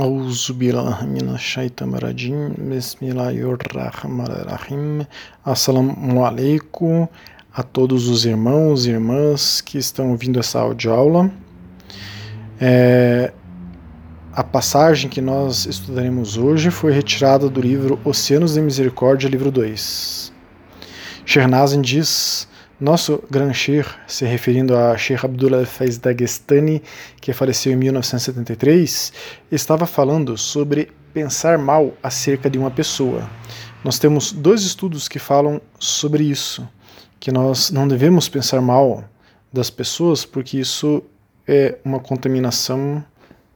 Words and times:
أعوذ 0.00 0.52
بالله 0.52 1.06
من 1.06 1.34
الشيطان 1.34 1.94
الرجيم 1.94 2.54
بسم 2.70 3.00
الله 3.02 3.34
الرحمن 3.58 4.26
الرحيم 4.26 5.06
Assalamu 5.44 6.24
alaikum 6.24 7.08
a 7.52 7.62
todos 7.64 8.08
os 8.08 8.24
irmãos 8.24 8.86
e 8.86 8.90
irmãs 8.90 9.60
que 9.60 9.76
estão 9.76 10.10
ouvindo 10.10 10.38
essa 10.38 10.60
audioaula. 10.60 11.30
É, 12.60 13.32
a 14.32 14.44
passagem 14.44 15.10
que 15.10 15.20
nós 15.20 15.66
estudaremos 15.66 16.36
hoje 16.36 16.70
foi 16.70 16.92
retirada 16.92 17.48
do 17.48 17.60
livro 17.60 17.98
Oceanos 18.04 18.54
de 18.54 18.60
Misericórdia, 18.60 19.28
livro 19.28 19.50
2. 19.50 20.32
Shernazin 21.26 21.82
diz 21.82 22.46
nosso 22.79 23.23
Gran 23.29 23.53
Sheikh, 23.53 23.89
se 24.07 24.25
referindo 24.25 24.75
a 24.75 24.97
Sheikh 24.97 25.25
Abdullah 25.25 25.65
Faiz 25.65 25.97
Dagestani, 25.97 26.81
que 27.21 27.31
faleceu 27.31 27.71
em 27.71 27.75
1973, 27.75 29.13
estava 29.51 29.85
falando 29.85 30.37
sobre 30.37 30.91
pensar 31.13 31.57
mal 31.57 31.93
acerca 32.01 32.49
de 32.49 32.57
uma 32.57 32.71
pessoa. 32.71 33.29
Nós 33.83 33.99
temos 33.99 34.31
dois 34.31 34.63
estudos 34.63 35.07
que 35.07 35.19
falam 35.19 35.61
sobre 35.77 36.23
isso, 36.23 36.67
que 37.19 37.31
nós 37.31 37.69
não 37.69 37.87
devemos 37.87 38.27
pensar 38.27 38.61
mal 38.61 39.03
das 39.51 39.69
pessoas, 39.69 40.25
porque 40.25 40.57
isso 40.57 41.03
é 41.47 41.77
uma 41.85 41.99
contaminação 41.99 43.03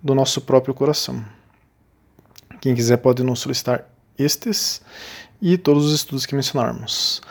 do 0.02 0.14
nosso 0.14 0.42
próprio 0.42 0.74
coração. 0.74 1.26
Quem 2.62 2.76
quiser 2.76 2.98
pode 2.98 3.24
nos 3.24 3.40
solicitar 3.40 3.90
estes 4.18 4.82
e 5.42 5.58
todos 5.58 5.86
os 5.86 5.94
estudos 5.94 6.26
que 6.26 6.36
mencionarmos. 6.36 7.22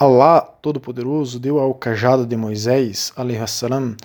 Allah 0.00 0.42
Todo-Poderoso 0.62 1.40
deu 1.40 1.58
ao 1.58 1.74
cajado 1.74 2.24
de 2.24 2.36
Moisés, 2.36 3.12
salam, 3.48 3.96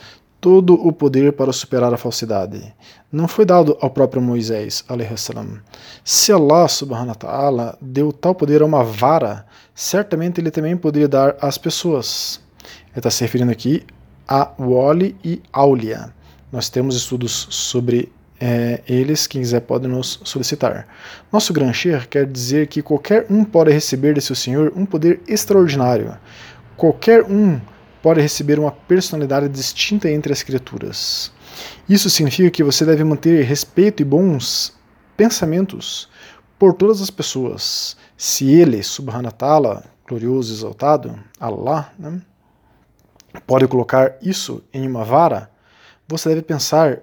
todo 0.42 0.74
o 0.74 0.92
poder 0.92 1.34
para 1.34 1.54
superar 1.54 1.94
a 1.94 1.98
falsidade. 1.98 2.74
Não 3.12 3.28
foi 3.28 3.46
dado 3.46 3.78
ao 3.80 3.92
próprio 3.92 4.20
Moisés, 4.20 4.84
salam. 5.16 5.60
Se 6.04 6.32
Allah 6.34 6.68
subhanahu 6.68 7.10
wa 7.10 7.16
ta'ala 7.16 7.78
deu 7.80 8.12
tal 8.12 8.34
poder 8.34 8.64
a 8.64 8.66
uma 8.66 8.84
vara, 8.84 9.46
certamente 9.76 10.42
ele 10.42 10.50
também 10.50 10.76
poderia 10.76 11.08
dar 11.08 11.36
às 11.40 11.60
pessoas. 11.60 12.42
Ele 12.90 12.98
está 12.98 13.12
se 13.12 13.22
referindo 13.22 13.52
aqui 13.52 13.86
a 14.28 14.52
Wali 14.60 15.16
e 15.24 15.44
Aulia. 15.54 16.12
Nós 16.52 16.70
temos 16.70 16.96
estudos 16.96 17.48
sobre 17.52 18.12
é, 18.40 18.82
eles, 18.88 19.28
quem 19.28 19.42
quiser 19.42 19.62
pode 19.62 19.88
nos 19.88 20.20
solicitar. 20.24 20.88
Nosso 21.32 21.54
grancher 21.54 22.08
quer 22.08 22.26
dizer 22.26 22.68
que 22.68 22.82
qualquer 22.82 23.26
um 23.30 23.44
pode 23.44 23.72
receber 23.72 24.14
de 24.14 24.22
seu 24.22 24.36
Senhor 24.36 24.74
um 24.76 24.86
poder 24.86 25.22
extraordinário. 25.28 26.18
Qualquer 26.76 27.24
um 27.24 27.60
pode 28.02 28.22
receber 28.22 28.60
uma 28.60 28.72
personalidade 28.72 29.48
distinta 29.48 30.10
entre 30.10 30.34
as 30.34 30.44
criaturas. 30.44 31.32
Isso 31.88 32.10
significa 32.10 32.52
que 32.52 32.64
você 32.64 32.86
deve 32.86 33.04
manter 33.04 33.44
respeito 33.44 34.02
e 34.02 34.06
bons 34.06 34.74
pensamentos 35.16 36.10
por 36.60 36.74
todas 36.74 37.02
as 37.02 37.10
pessoas. 37.10 37.96
Se 38.18 38.52
ele, 38.52 38.82
ta'ala, 39.38 39.86
glorioso 40.08 40.54
exaltado, 40.54 41.18
Allah, 41.40 41.94
né, 41.98 42.22
pode 43.48 43.68
colocar 43.68 44.18
isso 44.22 44.64
em 44.74 44.88
uma 44.88 45.04
vara, 45.04 45.50
você 46.08 46.30
deve 46.30 46.42
pensar 46.42 47.00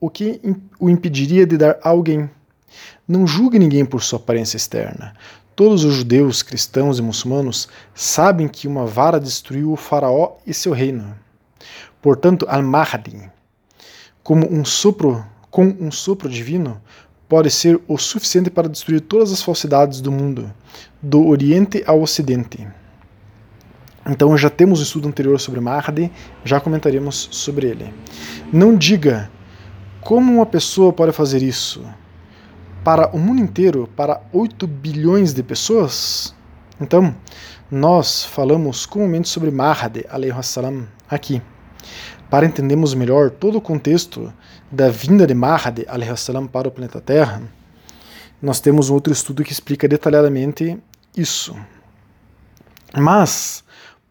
o 0.00 0.08
que 0.08 0.40
o 0.78 0.88
impediria 0.88 1.46
de 1.46 1.56
dar 1.56 1.78
a 1.82 1.88
alguém. 1.88 2.28
Não 3.06 3.26
julgue 3.26 3.58
ninguém 3.58 3.84
por 3.84 4.02
sua 4.02 4.18
aparência 4.18 4.56
externa. 4.56 5.14
Todos 5.56 5.82
os 5.82 5.94
judeus, 5.94 6.42
cristãos 6.42 6.98
e 6.98 7.02
muçulmanos 7.02 7.68
sabem 7.94 8.46
que 8.46 8.68
uma 8.68 8.86
vara 8.86 9.18
destruiu 9.18 9.72
o 9.72 9.76
faraó 9.76 10.36
e 10.46 10.54
seu 10.54 10.72
reino. 10.72 11.16
Portanto, 12.00 12.46
Al-Mahdi, 12.48 13.28
como 14.22 14.46
um 14.52 14.64
sopro, 14.64 15.24
com 15.50 15.64
um 15.80 15.90
sopro 15.90 16.28
divino, 16.28 16.80
pode 17.28 17.50
ser 17.50 17.80
o 17.88 17.98
suficiente 17.98 18.50
para 18.50 18.68
destruir 18.68 19.00
todas 19.00 19.32
as 19.32 19.42
falsidades 19.42 20.00
do 20.00 20.12
mundo, 20.12 20.52
do 21.02 21.26
Oriente 21.26 21.82
ao 21.86 22.00
Ocidente. 22.00 22.66
Então 24.06 24.36
já 24.38 24.48
temos 24.48 24.80
um 24.80 24.82
estudo 24.82 25.08
anterior 25.08 25.38
sobre 25.38 25.60
Mahdi, 25.60 26.10
já 26.44 26.60
comentaremos 26.60 27.28
sobre 27.32 27.66
ele. 27.66 27.92
Não 28.52 28.76
diga 28.76 29.30
como 30.00 30.34
uma 30.34 30.46
pessoa 30.46 30.92
pode 30.92 31.12
fazer 31.12 31.42
isso? 31.42 31.84
Para 32.84 33.08
o 33.14 33.18
mundo 33.18 33.40
inteiro, 33.40 33.88
para 33.96 34.20
8 34.32 34.66
bilhões 34.66 35.34
de 35.34 35.42
pessoas? 35.42 36.34
Então, 36.80 37.14
nós 37.70 38.24
falamos 38.24 38.86
comumente 38.86 39.28
sobre 39.28 39.50
Mahdi 39.50 40.06
salam 40.42 40.86
aqui. 41.08 41.42
Para 42.30 42.46
entendermos 42.46 42.94
melhor 42.94 43.30
todo 43.30 43.58
o 43.58 43.60
contexto 43.60 44.32
da 44.70 44.88
vinda 44.88 45.26
de 45.26 45.34
Mahdi 45.34 45.86
salam 46.16 46.46
para 46.46 46.68
o 46.68 46.70
planeta 46.70 47.00
Terra, 47.00 47.42
nós 48.40 48.60
temos 48.60 48.88
um 48.88 48.94
outro 48.94 49.12
estudo 49.12 49.42
que 49.42 49.52
explica 49.52 49.88
detalhadamente 49.88 50.78
isso. 51.16 51.56
Mas 52.96 53.64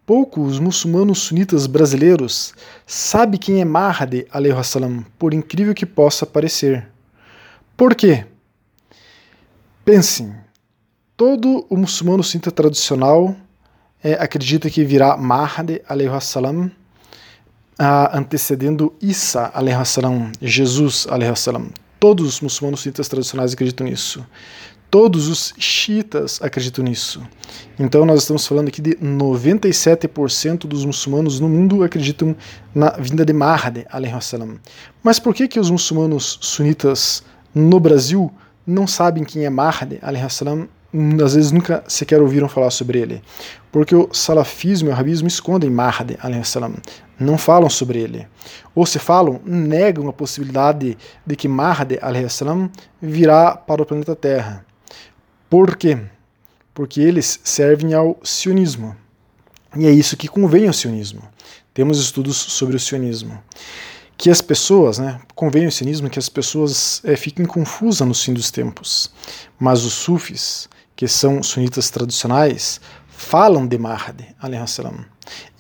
Poucos 0.08 0.58
muçulmanos 0.58 1.20
sunitas 1.20 1.68
brasileiros 1.68 2.54
sabem 2.86 3.38
quem 3.38 3.60
é 3.60 3.66
Mahdi, 3.66 4.26
salam, 4.64 5.06
por 5.20 5.34
incrível 5.34 5.76
que 5.76 5.86
possa 5.86 6.26
parecer. 6.26 6.88
Por 7.76 7.94
quê? 7.94 8.26
Pensem, 9.84 10.34
todo 11.18 11.68
o 11.70 11.76
muçulmano 11.76 12.24
sunita 12.24 12.50
tradicional 12.50 13.36
é, 14.02 14.14
acredita 14.14 14.70
que 14.70 14.86
virá 14.86 15.18
Mahdi, 15.18 15.82
salam, 16.22 16.72
antecedendo 18.14 18.96
Isa, 19.02 19.52
salam, 19.84 20.32
Jesus, 20.42 21.06
salam. 21.36 21.70
Todos 22.00 22.26
os 22.26 22.40
muçulmanos 22.40 22.80
sunitas 22.80 23.10
tradicionais 23.10 23.52
acreditam 23.52 23.86
nisso. 23.86 24.26
Todos 24.90 25.28
os 25.28 25.54
xiitas 25.60 26.42
acreditam 26.42 26.82
nisso. 26.82 27.22
Então 27.78 28.06
nós 28.06 28.22
estamos 28.22 28.48
falando 28.48 28.70
aqui 28.70 28.82
de 28.82 28.92
97% 28.96 30.60
dos 30.60 30.86
muçulmanos 30.86 31.42
no 31.42 31.50
mundo 31.50 31.84
acreditam 31.84 32.34
na 32.74 32.92
vinda 32.92 33.26
de 33.26 33.34
Mahdi, 33.34 33.86
salam. 34.22 34.58
Mas 35.04 35.20
por 35.20 35.34
que 35.34 35.46
que 35.46 35.60
os 35.60 35.70
muçulmanos 35.70 36.40
sunitas 36.42 37.22
no 37.54 37.82
Brasil 37.82 38.32
não 38.66 38.88
sabem 38.88 39.26
quem 39.26 39.44
é 39.44 39.50
Mahdi, 39.50 40.00
salam? 40.30 40.70
Às 41.24 41.36
vezes 41.36 41.52
nunca 41.52 41.84
sequer 41.86 42.22
ouviram 42.22 42.48
falar 42.48 42.72
sobre 42.72 43.00
ele. 43.00 43.22
Porque 43.70 43.94
o 43.94 44.08
salafismo 44.14 44.88
e 44.88 44.92
o 44.92 44.96
rabismo 44.96 45.28
escondem 45.28 45.70
Mahdi, 45.70 46.18
salam. 46.46 46.76
Não 47.20 47.38
falam 47.38 47.70
sobre 47.70 48.00
ele. 48.00 48.26
Ou 48.74 48.86
se 48.86 49.00
falam, 49.00 49.42
negam 49.44 50.08
a 50.08 50.14
possibilidade 50.14 50.98
de 51.26 51.36
que 51.36 51.50
Mahdi, 51.50 52.00
salam, 52.30 52.72
virá 53.02 53.52
para 53.58 53.82
o 53.82 53.86
planeta 53.86 54.16
Terra. 54.16 54.66
Por 55.50 55.76
quê? 55.78 55.98
Porque 56.74 57.02
eles 57.02 57.40
servem 57.44 57.94
ao 57.94 58.20
sionismo. 58.24 58.96
E 59.76 59.86
é 59.86 59.92
isso 59.92 60.18
que 60.18 60.28
convém 60.28 60.68
ao 60.68 60.74
sionismo. 60.74 61.22
Temos 61.74 62.00
estudos 62.00 62.36
sobre 62.36 62.76
o 62.76 62.80
sionismo. 62.80 63.42
Que 64.18 64.30
as 64.30 64.42
pessoas, 64.42 64.98
né, 64.98 65.22
convém 65.36 65.66
ao 65.66 65.72
sionismo 65.72 66.10
que 66.10 66.20
as 66.20 66.28
pessoas 66.28 67.02
é, 67.06 67.16
fiquem 67.16 67.46
confusas 67.46 68.08
no 68.08 68.14
fim 68.14 68.34
dos 68.34 68.52
tempos. 68.52 69.12
Mas 69.60 69.86
os 69.86 69.94
sufis, 69.94 70.68
que 70.96 71.08
são 71.08 71.42
sunitas 71.44 71.90
tradicionais, 71.90 72.82
falam 73.08 73.66
de 73.68 73.78
Mahdi, 73.78 74.36
salam. 74.68 75.06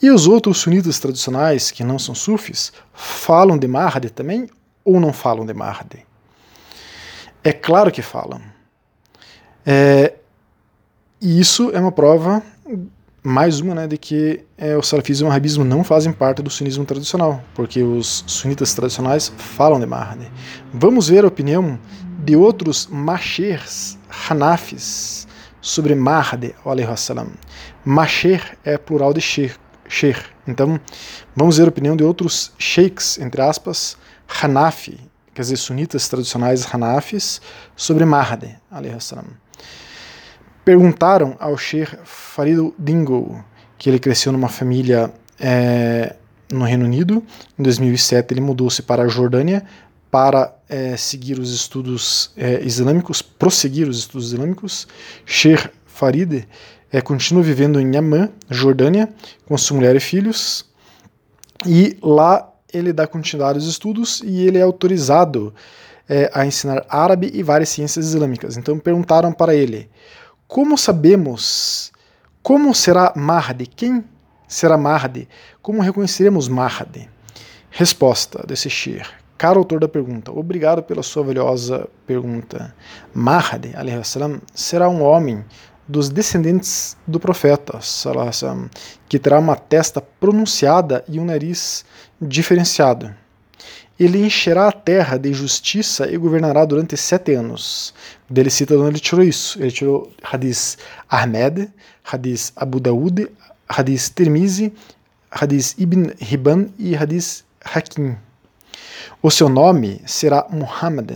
E 0.02 0.10
os 0.10 0.28
outros 0.28 0.58
sunitas 0.58 1.00
tradicionais, 1.00 1.72
que 1.72 1.84
não 1.84 2.00
são 2.00 2.16
sufis, 2.16 2.74
falam 2.94 3.58
de 3.58 3.68
Mahdi 3.68 4.10
também 4.10 4.50
ou 4.84 5.00
não 5.00 5.14
falam 5.14 5.46
de 5.46 5.54
Mahdi? 5.54 6.06
É 7.44 7.54
claro 7.54 7.92
que 7.92 8.02
falam. 8.02 8.42
É, 9.70 10.14
e 11.20 11.42
isso 11.42 11.72
é 11.74 11.80
uma 11.82 11.92
prova, 11.92 12.42
mais 13.22 13.60
uma, 13.60 13.76
né, 13.76 13.86
de 13.86 13.98
que 13.98 14.46
é, 14.58 14.78
o 14.78 14.82
salafismo 14.82 15.26
e 15.26 15.28
o 15.28 15.30
wahhabismo 15.30 15.66
não 15.66 15.84
fazem 15.84 16.14
parte 16.14 16.42
do 16.42 16.50
sunismo 16.50 16.86
tradicional, 16.86 17.44
porque 17.54 17.84
os 17.84 18.24
sunitas 18.28 18.74
tradicionais 18.74 19.30
falam 19.36 19.78
de 19.78 19.86
Mahdi. 19.86 20.32
Vamos 20.74 21.10
ver 21.10 21.26
a 21.26 21.28
opinião 21.28 21.78
de 22.24 22.34
outros 22.38 22.88
machers 22.88 23.98
hanafis 24.30 25.28
sobre 25.60 25.94
Mahdi, 25.96 26.56
salam. 26.96 27.28
Macher 27.84 28.58
é 28.64 28.78
plural 28.78 29.14
de 29.14 29.20
sheikh, 29.20 29.56
sheikh. 29.90 30.22
Então, 30.48 30.80
vamos 31.36 31.58
ver 31.58 31.66
a 31.66 31.70
opinião 31.70 31.98
de 31.98 32.06
outros 32.06 32.54
sheikhs, 32.58 33.20
entre 33.20 33.42
aspas, 33.42 33.98
Hanafi, 34.42 34.98
quer 35.34 35.42
dizer, 35.42 35.58
sunitas 35.58 36.08
tradicionais 36.08 36.66
Hanafis, 36.74 37.42
sobre 37.76 38.06
Mahdi, 38.06 38.56
salam 39.00 39.26
perguntaram 40.68 41.34
ao 41.40 41.58
Sheikh 41.58 41.96
Farid 42.04 42.74
Dingo, 42.78 43.42
que 43.78 43.90
ele 43.90 43.98
cresceu 43.98 44.34
numa 44.34 44.50
família 44.50 45.10
é, 45.40 46.14
no 46.52 46.66
Reino 46.66 46.84
Unido. 46.84 47.24
Em 47.58 47.64
2007 47.64 48.34
ele 48.34 48.42
mudou-se 48.42 48.82
para 48.82 49.04
a 49.04 49.08
Jordânia 49.08 49.64
para 50.12 50.54
é, 50.68 50.98
seguir 50.98 51.40
os 51.40 51.54
estudos 51.54 52.32
é, 52.36 52.62
islâmicos, 52.66 53.22
prosseguir 53.22 53.88
os 53.88 53.98
estudos 53.98 54.34
islâmicos. 54.34 54.90
Sheikh 55.26 55.70
Farid 55.86 56.46
é, 56.92 57.00
continua 57.00 57.42
vivendo 57.42 57.80
em 57.80 57.96
Amman, 57.96 58.28
Jordânia, 58.50 59.08
com 59.46 59.58
sua 59.58 59.78
mulher 59.78 59.96
e 59.96 60.02
filhos. 60.02 60.66
E 61.66 61.98
lá 62.02 62.46
ele 62.74 62.92
dá 62.92 63.08
continuidade 63.08 63.58
aos 63.58 63.68
estudos 63.70 64.22
e 64.22 64.46
ele 64.46 64.58
é 64.58 64.64
autorizado 64.64 65.54
é, 66.10 66.30
a 66.34 66.46
ensinar 66.46 66.86
árabe 66.90 67.32
e 67.34 67.42
várias 67.42 67.70
ciências 67.70 68.08
islâmicas. 68.08 68.58
Então 68.58 68.78
perguntaram 68.78 69.32
para 69.32 69.56
ele: 69.56 69.90
Como 70.48 70.78
sabemos? 70.78 71.92
Como 72.42 72.74
será 72.74 73.12
Mahdi? 73.18 73.68
Quem 73.68 74.06
será 74.48 74.78
Mahdi? 74.78 75.28
Como 75.62 75.82
reconheceremos 75.82 76.48
Mahdi? 76.48 77.10
Resposta 77.70 78.46
desse 78.48 78.70
Shir. 78.70 79.06
Caro 79.38 79.60
autor 79.60 79.82
da 79.82 79.90
pergunta, 79.90 80.32
obrigado 80.32 80.82
pela 80.82 81.04
sua 81.04 81.22
valiosa 81.22 81.90
pergunta. 82.08 82.74
Mahdi 83.14 83.74
salam, 84.04 84.42
será 84.56 84.88
um 84.88 85.04
homem 85.04 85.44
dos 85.86 86.08
descendentes 86.10 86.96
do 87.06 87.20
profeta, 87.20 87.80
salam, 87.82 88.70
que 89.10 89.20
terá 89.20 89.38
uma 89.40 89.58
testa 89.58 90.02
pronunciada 90.02 91.04
e 91.10 91.20
um 91.20 91.26
nariz 91.26 91.84
diferenciado. 92.22 93.14
Ele 94.00 94.24
encherá 94.26 94.68
a 94.68 94.72
terra 94.72 95.18
de 95.18 95.34
justiça 95.34 96.10
e 96.10 96.18
governará 96.18 96.66
durante 96.66 96.96
sete 96.96 97.34
anos. 97.34 97.94
Dele 98.30 98.50
cita 98.50 98.76
de 98.76 98.82
onde 98.82 98.92
ele 98.92 99.00
tirou 99.00 99.24
isso. 99.24 99.60
Ele 99.60 99.72
tirou 99.72 100.12
Hadith 100.22 100.78
Ahmed, 101.10 101.70
Hadith 102.04 102.52
Abu 102.56 102.80
Daud, 102.80 103.28
Hadith 103.68 104.14
Tirmizi, 104.16 104.72
Hadith 105.32 105.74
Ibn 105.78 106.12
Hibban 106.20 106.68
e 106.78 106.96
Hadith 106.96 107.44
Hakim. 107.64 108.16
O 109.22 109.32
seu 109.32 109.50
nome 109.50 110.02
será 110.06 110.46
Muhammad 110.50 111.12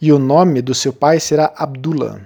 e 0.00 0.12
o 0.12 0.18
nome 0.18 0.62
do 0.62 0.74
seu 0.74 0.92
pai 0.92 1.20
será 1.20 1.52
Abdullah. 1.56 2.20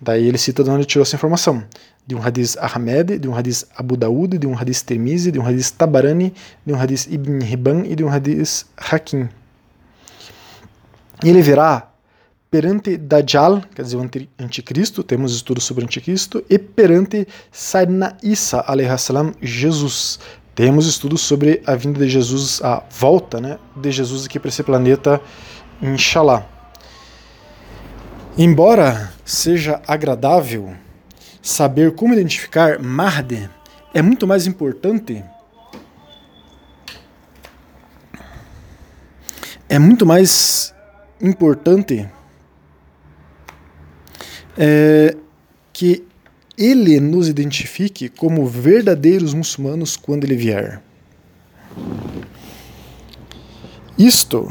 Daí 0.00 0.26
ele 0.26 0.38
cita 0.38 0.64
de 0.64 0.70
onde 0.70 0.80
ele 0.80 0.86
tirou 0.86 1.02
essa 1.02 1.16
informação. 1.16 1.62
De 2.10 2.16
um 2.16 2.20
hadith 2.20 2.56
Ahmed, 2.58 3.20
de 3.20 3.28
um 3.28 3.32
hadith 3.32 3.68
Abu 3.76 3.96
Daud, 3.96 4.36
de 4.36 4.44
um 4.44 4.58
hadith 4.58 4.82
Tirmizi, 4.84 5.30
de 5.30 5.38
um 5.38 5.46
hadith 5.46 5.70
Tabarani, 5.78 6.34
de 6.66 6.72
um 6.72 6.76
hadith 6.76 7.06
Ibn 7.08 7.38
Hibban 7.40 7.84
e 7.86 7.94
de 7.94 8.02
um 8.02 8.08
hadith 8.08 8.64
Hakim. 8.76 9.28
Ele 11.22 11.40
verá 11.40 11.88
perante 12.50 12.96
Dajjal, 12.96 13.62
quer 13.72 13.82
dizer, 13.82 13.96
o 13.96 14.10
anticristo, 14.40 15.04
temos 15.04 15.32
estudos 15.36 15.62
sobre 15.62 15.84
o 15.84 15.86
anticristo, 15.86 16.44
e 16.50 16.58
perante 16.58 17.28
Sayyidina 17.52 18.16
Isa, 18.24 18.64
salam, 18.98 19.32
Jesus. 19.40 20.18
Temos 20.56 20.88
estudos 20.88 21.20
sobre 21.20 21.62
a 21.64 21.76
vinda 21.76 22.00
de 22.00 22.08
Jesus, 22.08 22.60
a 22.60 22.82
volta 22.90 23.40
né, 23.40 23.56
de 23.76 23.92
Jesus 23.92 24.26
aqui 24.26 24.40
para 24.40 24.48
esse 24.48 24.64
planeta, 24.64 25.20
inshallah. 25.80 26.44
Embora 28.36 29.12
seja 29.24 29.80
agradável 29.86 30.74
saber 31.42 31.94
como 31.94 32.12
identificar 32.14 32.78
Mahdi, 32.80 33.48
é 33.92 34.02
muito 34.02 34.26
mais 34.26 34.46
importante 34.46 35.24
é 39.70 39.78
muito 39.78 40.04
mais 40.04 40.74
importante 41.22 42.10
é, 44.58 45.16
que 45.72 46.04
ele 46.58 46.98
nos 46.98 47.28
identifique 47.28 48.08
como 48.08 48.44
verdadeiros 48.46 49.32
muçulmanos 49.32 49.96
quando 49.96 50.24
ele 50.24 50.34
vier. 50.34 50.82
Isto 53.96 54.50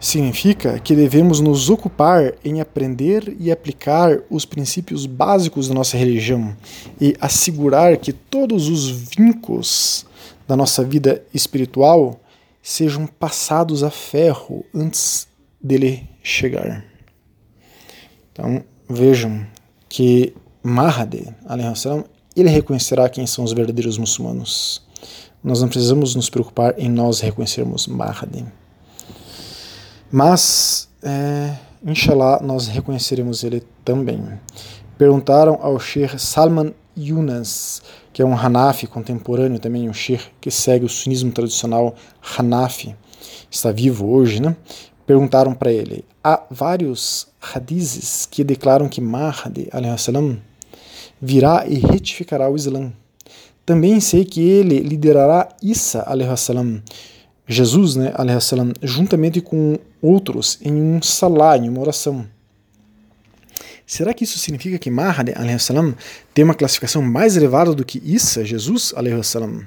significa 0.00 0.78
que 0.78 0.96
devemos 0.96 1.40
nos 1.40 1.68
ocupar 1.68 2.32
em 2.42 2.60
aprender 2.60 3.36
e 3.38 3.52
aplicar 3.52 4.18
os 4.30 4.46
princípios 4.46 5.04
básicos 5.04 5.68
da 5.68 5.74
nossa 5.74 5.98
religião 5.98 6.56
e 6.98 7.14
assegurar 7.20 7.98
que 7.98 8.10
todos 8.10 8.68
os 8.68 8.88
vínculos 8.88 10.06
da 10.48 10.56
nossa 10.56 10.82
vida 10.82 11.22
espiritual 11.34 12.18
sejam 12.62 13.06
passados 13.06 13.84
a 13.84 13.90
ferro 13.90 14.64
antes 14.74 15.28
dele 15.62 16.08
chegar. 16.22 16.82
Então, 18.32 18.64
vejam 18.88 19.46
que 19.86 20.34
Mahdi, 20.62 21.28
ele 22.34 22.48
reconhecerá 22.48 23.08
quem 23.08 23.26
são 23.26 23.44
os 23.44 23.52
verdadeiros 23.52 23.98
muçulmanos. 23.98 24.82
Nós 25.44 25.60
não 25.60 25.68
precisamos 25.68 26.14
nos 26.14 26.30
preocupar 26.30 26.74
em 26.78 26.88
nós 26.88 27.20
reconhecermos 27.20 27.86
Mahdi. 27.86 28.46
Mas, 30.10 30.88
é, 31.02 31.54
inshallah, 31.84 32.40
nós 32.42 32.66
reconheceremos 32.66 33.44
ele 33.44 33.62
também. 33.84 34.22
Perguntaram 34.98 35.58
ao 35.62 35.78
Sheikh 35.78 36.18
Salman 36.18 36.74
Yunus, 36.96 37.82
que 38.12 38.20
é 38.20 38.24
um 38.24 38.36
Hanafi 38.36 38.86
contemporâneo 38.86 39.58
também, 39.58 39.88
um 39.88 39.92
Sheikh 39.92 40.24
que 40.40 40.50
segue 40.50 40.84
o 40.84 40.88
sunismo 40.88 41.30
tradicional 41.30 41.94
Hanafi, 42.36 42.94
está 43.50 43.70
vivo 43.70 44.08
hoje, 44.08 44.40
né? 44.42 44.56
Perguntaram 45.06 45.54
para 45.54 45.72
ele: 45.72 46.04
há 46.22 46.42
vários 46.50 47.28
hadizes 47.40 48.26
que 48.26 48.44
declaram 48.44 48.88
que 48.88 49.00
Mahdi 49.00 49.68
salam, 49.96 50.38
virá 51.20 51.64
e 51.66 51.74
retificará 51.74 52.50
o 52.50 52.56
Islã. 52.56 52.92
Também 53.64 54.00
sei 54.00 54.24
que 54.24 54.40
ele 54.40 54.80
liderará 54.80 55.48
Isa 55.62 56.04
salam, 56.36 56.82
Jesus, 57.46 57.96
né, 57.96 58.12
salam, 58.40 58.72
juntamente 58.82 59.40
com 59.40 59.78
outros 60.00 60.58
em 60.62 60.72
um 60.72 61.02
salá, 61.02 61.56
em 61.56 61.68
uma 61.68 61.80
oração. 61.80 62.26
Será 63.90 64.14
que 64.14 64.22
isso 64.22 64.38
significa 64.38 64.78
que 64.78 64.88
Mahdi 64.88 65.32
salam, 65.58 65.96
tem 66.32 66.44
uma 66.44 66.54
classificação 66.54 67.02
mais 67.02 67.36
elevada 67.36 67.74
do 67.74 67.84
que 67.84 68.00
Isa, 68.04 68.44
Jesus? 68.44 68.94
Salam? 69.24 69.66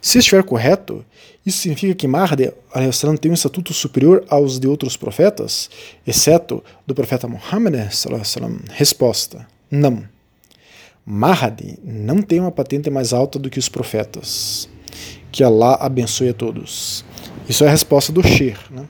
Se 0.00 0.18
estiver 0.18 0.44
correto, 0.44 1.04
isso 1.44 1.58
significa 1.58 1.92
que 1.92 2.06
Mahdi 2.06 2.52
salam, 2.92 3.16
tem 3.16 3.32
um 3.32 3.34
estatuto 3.34 3.74
superior 3.74 4.24
aos 4.28 4.60
de 4.60 4.68
outros 4.68 4.96
profetas, 4.96 5.68
exceto 6.06 6.62
do 6.86 6.94
profeta 6.94 7.26
Muhammad? 7.26 7.90
Salam? 7.90 8.60
Resposta: 8.70 9.44
não. 9.68 10.04
Mahdi 11.04 11.80
não 11.82 12.22
tem 12.22 12.38
uma 12.38 12.52
patente 12.52 12.88
mais 12.90 13.12
alta 13.12 13.40
do 13.40 13.50
que 13.50 13.58
os 13.58 13.68
profetas. 13.68 14.68
Que 15.32 15.42
Allah 15.42 15.74
abençoe 15.80 16.28
a 16.28 16.34
todos. 16.34 17.04
Isso 17.48 17.64
é 17.64 17.66
a 17.66 17.70
resposta 17.70 18.12
do 18.12 18.22
Shir. 18.22 18.56
Né? 18.70 18.86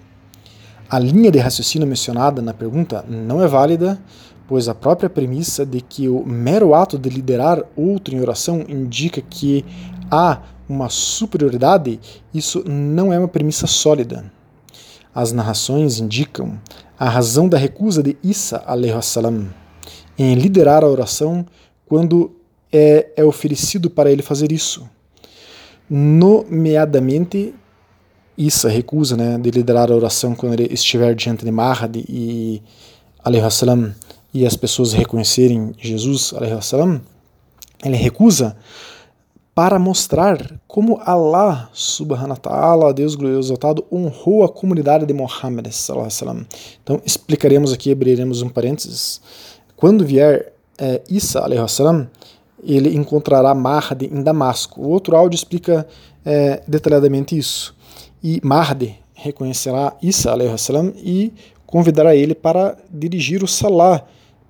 A 0.91 0.99
linha 0.99 1.31
de 1.31 1.39
raciocínio 1.39 1.87
mencionada 1.87 2.41
na 2.41 2.55
pergunta 2.55 3.05
não 3.07 3.43
é 3.43 3.47
válida, 3.47 4.01
pois 4.47 4.69
a 4.69 4.75
própria 4.75 5.11
premissa 5.11 5.67
de 5.67 5.83
que 5.83 6.09
o 6.09 6.25
mero 6.25 6.75
ato 6.75 6.99
de 6.99 7.11
liderar 7.11 7.63
outro 7.77 8.15
em 8.15 8.21
oração 8.21 8.65
indica 8.67 9.21
que 9.21 9.67
há 10.11 10.41
uma 10.67 10.89
superioridade, 10.89 12.01
isso 12.33 12.65
não 12.67 13.13
é 13.13 13.19
uma 13.19 13.29
premissa 13.29 13.67
sólida. 13.67 14.33
As 15.15 15.31
narrações 15.31 16.01
indicam 16.01 16.59
a 16.99 17.07
razão 17.07 17.51
da 17.51 17.59
recusa 17.59 18.03
de 18.03 18.17
Isa 18.25 18.65
salam 19.03 19.49
em 20.19 20.35
liderar 20.35 20.83
a 20.83 20.89
oração 20.89 21.45
quando 21.85 22.33
é, 22.73 23.09
é 23.15 23.25
oferecido 23.25 23.91
para 23.91 24.11
ele 24.11 24.23
fazer 24.23 24.53
isso. 24.53 24.89
Nomeadamente 25.89 27.55
Issa 28.39 28.69
recusa 28.69 29.17
né, 29.17 29.37
de 29.37 29.51
liderar 29.51 29.91
a 29.91 29.95
oração 29.97 30.33
quando 30.33 30.53
ele 30.53 30.73
estiver 30.73 31.13
diante 31.17 31.45
de 31.45 31.51
Mahdi 31.51 32.05
e, 32.09 32.63
salam, 33.51 33.93
e 34.33 34.47
as 34.47 34.57
pessoas 34.57 34.93
reconhecerem 34.93 35.75
Jesus, 35.77 36.33
salam, 36.63 37.01
ele 37.85 37.97
recusa 37.97 38.57
para 39.57 39.77
mostrar 39.77 40.61
como 40.69 41.01
Allah 41.05 41.69
subhanahu 41.73 42.31
wa 42.31 42.37
ta'ala, 42.37 42.95
Deus 42.95 43.17
glorioso 43.17 43.49
exaltado, 43.49 43.85
honrou 43.91 44.45
a 44.45 44.49
comunidade 44.49 45.05
de 45.05 45.13
Muhammad 45.13 45.67
salam. 45.73 46.47
Então 46.85 47.03
explicaremos 47.05 47.73
aqui, 47.73 47.91
abriremos 47.91 48.41
um 48.41 48.49
parênteses. 48.49 49.21
Quando 49.75 50.07
vier 50.07 50.53
é, 50.79 51.03
Isa 51.11 51.43
salam, 51.67 52.09
ele 52.63 52.95
encontrará 52.97 53.53
Mahdi 53.53 54.07
em 54.07 54.23
Damasco. 54.23 54.81
O 54.81 54.91
outro 54.91 55.17
áudio 55.17 55.37
explica 55.37 55.89
é, 56.25 56.63
detalhadamente 56.69 57.37
isso 57.37 57.77
e 58.23 58.41
Mahdi 58.43 58.99
reconhecerá 59.15 59.97
Isa 60.01 60.35
salam, 60.57 60.93
e 60.97 61.33
convidará 61.67 62.15
ele 62.15 62.35
para 62.35 62.77
dirigir 62.91 63.43
o 63.43 63.49
Salah 63.49 64.05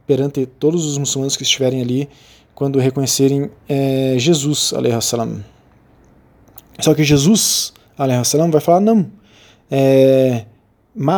perante 0.07 0.47
todos 0.47 0.87
os 0.87 0.97
muçulmanos 0.97 1.37
que 1.37 1.43
estiverem 1.43 1.83
ali 1.83 2.09
quando 2.55 2.79
reconhecerem 2.79 3.51
é, 3.69 4.15
Jesus 4.19 4.73
salam. 5.01 5.45
Só 6.81 6.95
que 6.95 7.03
Jesus 7.03 7.73
salam, 8.25 8.51
vai 8.51 8.61
falar 8.61 8.81
não. 8.81 9.11
É, 9.71 10.45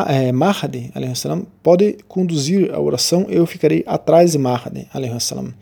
é, 0.08 0.32
Mahdi 0.32 0.92
salam, 1.14 1.46
pode 1.62 1.98
conduzir 2.08 2.72
a 2.72 2.80
oração, 2.80 3.26
eu 3.28 3.46
ficarei 3.46 3.84
atrás 3.86 4.32
de 4.32 4.38
Mahdi. 4.38 4.88
Salam. 5.20 5.52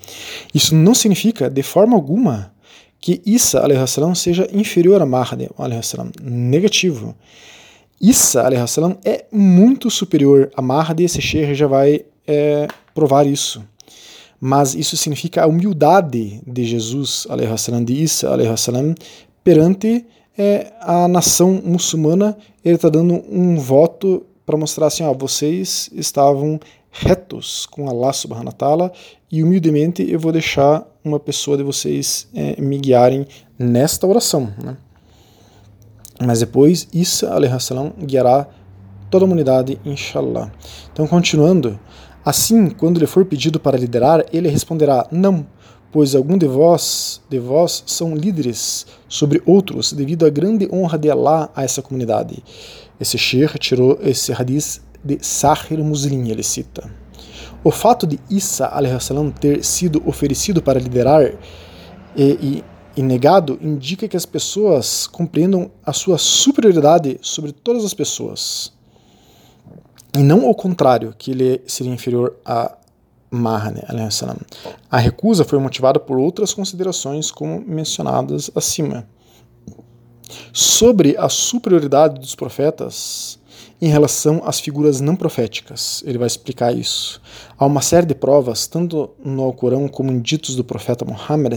Isso 0.54 0.75
não 0.75 0.95
significa 0.95 1.50
de 1.50 1.62
forma 1.62 1.95
alguma 1.97 2.52
que 3.00 3.23
Isa 3.25 3.62
salam, 3.87 4.14
seja 4.14 4.49
inferior 4.52 5.00
a 5.00 5.07
Mahdi 5.07 5.49
salam. 5.83 6.11
Negativo. 6.23 7.14
Isa 8.00 8.67
salam, 8.67 8.97
é 9.05 9.25
muito 9.33 9.90
superior 9.90 10.50
a 10.57 10.62
Mahdi, 10.62 11.05
esse 11.05 11.21
Sheikh 11.21 11.55
já 11.55 11.67
vai 11.67 12.05
é, 12.26 12.67
provar 12.95 13.26
isso. 13.26 13.62
Mas 14.40 14.75
isso 14.75 14.97
significa 14.97 15.43
a 15.43 15.47
humildade 15.47 16.40
de 16.47 16.64
Jesus 16.64 17.26
salam, 17.57 17.85
de 17.85 18.02
Isa 18.02 18.57
salam, 18.57 18.95
perante 19.43 20.05
é, 20.37 20.73
a 20.81 21.09
nação 21.09 21.61
muçulmana. 21.64 22.37
Ele 22.64 22.76
está 22.76 22.88
dando 22.88 23.25
um 23.28 23.57
voto 23.57 24.25
para 24.47 24.57
mostrar 24.57 24.87
assim, 24.87 25.02
ó, 25.02 25.12
vocês 25.12 25.90
estavam 25.93 26.59
retos 26.90 27.67
com 27.67 27.88
Allah 27.88 28.12
subhanahu 28.12 28.47
wa 28.47 28.52
ta'ala 28.52 28.93
e 29.31 29.43
humildemente 29.43 30.09
eu 30.11 30.19
vou 30.19 30.33
deixar 30.33 30.87
uma 31.09 31.19
pessoa 31.19 31.57
de 31.57 31.62
vocês 31.62 32.29
é, 32.35 32.61
me 32.61 32.79
guiarem 32.79 33.27
nesta 33.59 34.07
oração. 34.07 34.53
Né? 34.62 34.77
Mas 36.25 36.41
depois, 36.41 36.88
Isa 36.93 37.31
salam 37.59 37.93
guiará 37.99 38.47
toda 39.11 39.25
a 39.25 39.27
humanidade, 39.27 39.81
inshallah. 39.85 40.50
Então, 40.93 41.07
continuando, 41.07 41.79
assim, 42.25 42.71
quando 42.71 42.99
lhe 42.99 43.07
for 43.07 43.25
pedido 43.25 43.59
para 43.59 43.79
liderar, 43.79 44.25
ele 44.33 44.49
responderá: 44.49 45.07
Não, 45.11 45.47
pois 45.93 46.15
algum 46.15 46.37
de 46.37 46.47
vós, 46.47 47.21
de 47.29 47.38
vós 47.38 47.83
são 47.87 48.15
líderes 48.15 48.87
sobre 49.09 49.43
outros, 49.47 49.93
devido 49.93 50.27
à 50.27 50.31
grande 50.31 50.69
honra 50.73 50.99
de 50.99 51.11
Allah 51.11 51.50
a 51.55 51.62
essa 51.62 51.83
comunidade. 51.83 52.43
Esse 53.00 53.17
Sheikh 53.17 53.59
tirou 53.59 53.99
esse 54.03 54.33
hadith 54.33 54.81
de 55.05 55.19
Sahir 55.21 55.83
Muslim, 55.83 56.29
ele 56.29 56.43
cita. 56.43 56.91
O 57.62 57.71
fato 57.71 58.07
de 58.07 58.19
Isa 58.31 58.71
salam 59.00 59.31
ter 59.31 59.65
sido 59.65 60.03
oferecido 60.07 60.62
para 60.62 60.79
liderar 60.79 61.23
e, 62.17 62.23
e, 62.23 62.65
e 62.97 63.03
negado 63.03 63.59
indica 63.61 64.07
que 64.09 64.17
as 64.17 64.25
pessoas 64.25 65.07
compreendam 65.07 65.71
a 65.85 65.93
sua 65.93 66.19
superioridade 66.19 67.19
sobre 67.21 67.53
todas 67.53 67.85
as 67.85 67.95
pessoas. 67.95 68.73
E 70.15 70.23
não 70.23 70.49
o 70.49 70.55
contrário, 70.55 71.15
que 71.17 71.33
ele 71.33 71.61
seria 71.67 71.93
inferior 71.93 72.37
a 72.45 72.77
Mahane. 73.31 73.83
A 74.91 74.99
recusa 74.99 75.45
foi 75.45 75.59
motivada 75.59 76.00
por 76.00 76.19
outras 76.19 76.55
considerações, 76.55 77.31
como 77.31 77.61
mencionadas 77.61 78.50
acima. 78.55 79.07
Sobre 80.53 81.17
a 81.17 81.29
superioridade 81.29 82.21
dos 82.21 82.35
profetas, 82.35 83.38
em 83.80 83.88
relação 83.88 84.42
às 84.44 84.58
figuras 84.58 85.00
não 85.00 85.14
proféticas. 85.14 86.02
Ele 86.04 86.18
vai 86.18 86.26
explicar 86.26 86.76
isso. 86.76 87.20
Há 87.56 87.64
uma 87.64 87.80
série 87.80 88.06
de 88.06 88.14
provas, 88.14 88.66
tanto 88.66 89.11
no 89.25 89.42
Alcorão 89.42 89.88
como 89.88 90.11
em 90.11 90.20
ditos 90.20 90.56
do 90.56 90.64
profeta 90.64 91.04
Muhammad, 91.04 91.54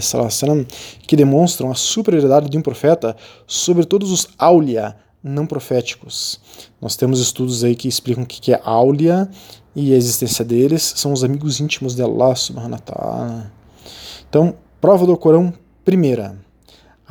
que 1.07 1.15
demonstram 1.15 1.71
a 1.71 1.75
superioridade 1.75 2.49
de 2.49 2.57
um 2.57 2.61
profeta 2.61 3.15
sobre 3.47 3.85
todos 3.85 4.11
os 4.11 4.27
aulia 4.37 4.95
não 5.23 5.45
proféticos. 5.45 6.39
Nós 6.79 6.95
temos 6.95 7.19
estudos 7.19 7.63
aí 7.63 7.75
que 7.75 7.87
explicam 7.87 8.23
o 8.23 8.27
que 8.27 8.53
é 8.53 8.61
aulia 8.63 9.29
e 9.75 9.93
a 9.93 9.97
existência 9.97 10.43
deles 10.43 10.93
são 10.95 11.13
os 11.13 11.23
amigos 11.23 11.59
íntimos 11.59 11.95
de 11.95 12.01
Allah 12.01 12.35
subhanahu 12.35 12.73
wa 12.73 12.79
ta'ala. 12.79 13.51
Então, 14.29 14.55
prova 14.79 15.05
do 15.05 15.11
Alcorão, 15.11 15.53
primeira 15.85 16.35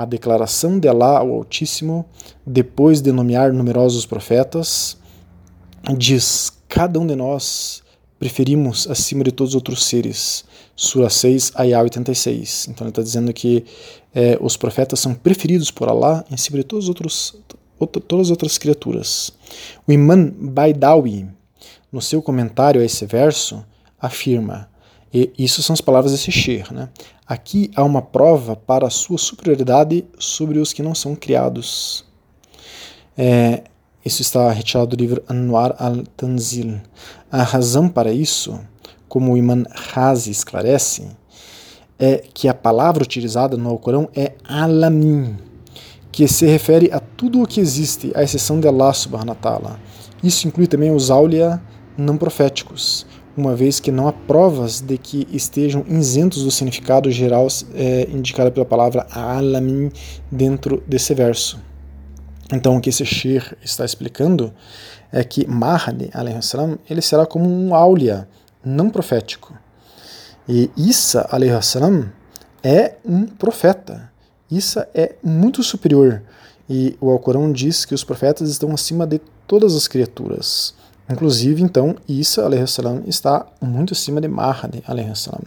a 0.00 0.06
declaração 0.06 0.78
de 0.78 0.88
Allah 0.88 1.18
ao 1.18 1.30
Altíssimo, 1.30 2.06
depois 2.46 3.02
de 3.02 3.12
nomear 3.12 3.52
numerosos 3.52 4.06
profetas, 4.06 4.96
diz: 5.96 6.52
Cada 6.68 6.98
um 6.98 7.06
de 7.06 7.14
nós 7.14 7.82
preferimos 8.18 8.88
acima 8.88 9.24
de 9.24 9.32
todos 9.32 9.52
os 9.52 9.54
outros 9.54 9.84
seres. 9.84 10.44
Sura 10.76 11.10
6, 11.10 11.52
Ayah 11.56 11.82
86. 11.82 12.68
Então 12.68 12.86
ele 12.86 12.90
está 12.90 13.02
dizendo 13.02 13.32
que 13.32 13.64
é, 14.14 14.38
os 14.40 14.56
profetas 14.56 15.00
são 15.00 15.14
preferidos 15.14 15.70
por 15.70 15.88
Allah 15.88 16.24
em 16.30 16.36
cima 16.36 16.58
de 16.58 16.64
todos 16.64 16.84
os 16.84 16.88
outros, 16.88 17.36
todas 18.06 18.26
as 18.26 18.30
outras 18.30 18.58
criaturas. 18.58 19.32
O 19.86 19.92
Imam 19.92 20.32
Baidawi, 20.38 21.28
no 21.90 22.00
seu 22.00 22.22
comentário 22.22 22.80
a 22.80 22.84
esse 22.84 23.04
verso, 23.06 23.64
afirma: 24.00 24.68
e 25.12 25.32
isso 25.38 25.62
são 25.62 25.74
as 25.74 25.80
palavras 25.80 26.12
desse 26.12 26.30
Sher. 26.30 26.72
Né? 26.72 26.88
Aqui 27.26 27.70
há 27.74 27.82
uma 27.82 28.00
prova 28.00 28.54
para 28.54 28.86
a 28.86 28.90
sua 28.90 29.18
superioridade 29.18 30.04
sobre 30.18 30.58
os 30.58 30.72
que 30.72 30.82
não 30.82 30.94
são 30.94 31.16
criados. 31.16 32.04
É, 33.18 33.64
isso 34.04 34.22
está 34.22 34.50
retirado 34.50 34.96
do 34.96 35.00
livro 35.00 35.22
Anwar 35.28 35.74
al-Tanzil. 35.78 36.80
A 37.30 37.42
razão 37.42 37.88
para 37.88 38.10
isso, 38.12 38.58
como 39.08 39.32
o 39.32 39.36
Imam 39.36 39.64
Razi 39.70 40.30
esclarece, 40.30 41.06
é 41.98 42.24
que 42.32 42.48
a 42.48 42.54
palavra 42.54 43.02
utilizada 43.02 43.58
no 43.58 43.68
Alcorão 43.68 44.08
é 44.16 44.32
alamin, 44.42 45.36
que 46.10 46.26
se 46.26 46.46
refere 46.46 46.90
a 46.90 46.98
tudo 46.98 47.42
o 47.42 47.46
que 47.46 47.60
existe, 47.60 48.10
à 48.14 48.22
exceção 48.22 48.58
de 48.58 48.66
Allah 48.66 48.94
subhanahu 48.94 49.36
wa. 49.44 49.78
Isso 50.22 50.48
inclui 50.48 50.66
também 50.66 50.90
os 50.90 51.10
aulia 51.10 51.60
não 51.96 52.16
proféticos, 52.16 53.06
uma 53.36 53.54
vez 53.54 53.80
que 53.80 53.92
não 53.92 54.08
há 54.08 54.12
provas 54.12 54.80
de 54.80 54.96
que 54.96 55.26
estejam 55.30 55.84
isentos 55.86 56.42
do 56.42 56.50
significado 56.50 57.10
geral 57.10 57.46
é, 57.74 58.08
indicado 58.10 58.50
pela 58.50 58.64
palavra 58.64 59.06
alamin 59.10 59.90
dentro 60.32 60.82
desse 60.86 61.14
verso. 61.14 61.60
Então, 62.52 62.76
o 62.76 62.80
que 62.80 62.90
esse 62.90 63.04
Shir 63.04 63.56
está 63.62 63.84
explicando 63.84 64.52
é 65.12 65.22
que 65.22 65.46
Mahdi, 65.46 66.10
salam, 66.42 66.78
ele 66.88 67.00
será 67.00 67.24
como 67.24 67.48
um 67.48 67.74
aulia, 67.74 68.28
não 68.64 68.90
profético. 68.90 69.56
E 70.48 70.70
Isa, 70.76 71.28
salam, 71.62 72.10
é 72.62 72.96
um 73.04 73.24
profeta. 73.26 74.10
Isa 74.50 74.88
é 74.92 75.14
muito 75.22 75.62
superior. 75.62 76.22
E 76.68 76.96
o 77.00 77.10
Alcorão 77.10 77.52
diz 77.52 77.84
que 77.84 77.94
os 77.94 78.04
profetas 78.04 78.48
estão 78.50 78.72
acima 78.72 79.06
de 79.06 79.20
todas 79.46 79.74
as 79.74 79.86
criaturas. 79.86 80.74
Inclusive, 81.08 81.62
então, 81.62 81.96
Isa 82.08 82.66
salam, 82.66 83.02
está 83.06 83.46
muito 83.60 83.92
acima 83.92 84.20
de 84.20 84.28
Mahdi. 84.28 84.82
Salam. 85.14 85.42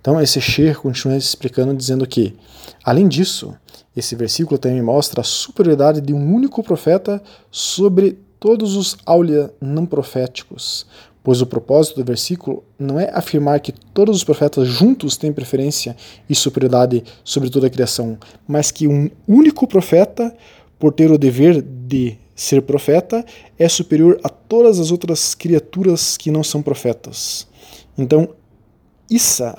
Então, 0.00 0.20
esse 0.20 0.40
Shir 0.40 0.78
continua 0.78 1.16
explicando, 1.16 1.74
dizendo 1.74 2.06
que, 2.06 2.36
além 2.84 3.08
disso, 3.08 3.54
esse 3.96 4.14
versículo 4.14 4.58
também 4.58 4.82
mostra 4.82 5.22
a 5.22 5.24
superioridade 5.24 6.02
de 6.02 6.12
um 6.12 6.34
único 6.34 6.62
profeta 6.62 7.22
sobre 7.50 8.18
todos 8.38 8.76
os 8.76 8.98
aulia 9.06 9.50
não 9.58 9.86
proféticos, 9.86 10.86
pois 11.24 11.40
o 11.40 11.46
propósito 11.46 11.96
do 11.96 12.04
versículo 12.04 12.62
não 12.78 13.00
é 13.00 13.10
afirmar 13.12 13.58
que 13.60 13.72
todos 13.72 14.18
os 14.18 14.24
profetas 14.24 14.68
juntos 14.68 15.16
têm 15.16 15.32
preferência 15.32 15.96
e 16.28 16.34
superioridade 16.34 17.02
sobre 17.24 17.48
toda 17.48 17.66
a 17.66 17.70
criação, 17.70 18.18
mas 18.46 18.70
que 18.70 18.86
um 18.86 19.10
único 19.26 19.66
profeta, 19.66 20.36
por 20.78 20.92
ter 20.92 21.10
o 21.10 21.16
dever 21.16 21.62
de 21.62 22.18
ser 22.34 22.60
profeta, 22.60 23.24
é 23.58 23.66
superior 23.66 24.20
a 24.22 24.28
todas 24.28 24.78
as 24.78 24.90
outras 24.90 25.34
criaturas 25.34 26.18
que 26.18 26.30
não 26.30 26.44
são 26.44 26.62
profetas. 26.62 27.48
Então, 27.96 28.28
Isa, 29.10 29.54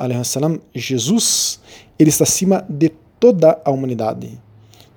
Jesus, 0.75 1.59
ele 1.97 2.09
está 2.09 2.23
acima 2.23 2.63
de 2.69 2.91
toda 3.19 3.59
a 3.63 3.71
humanidade. 3.71 4.39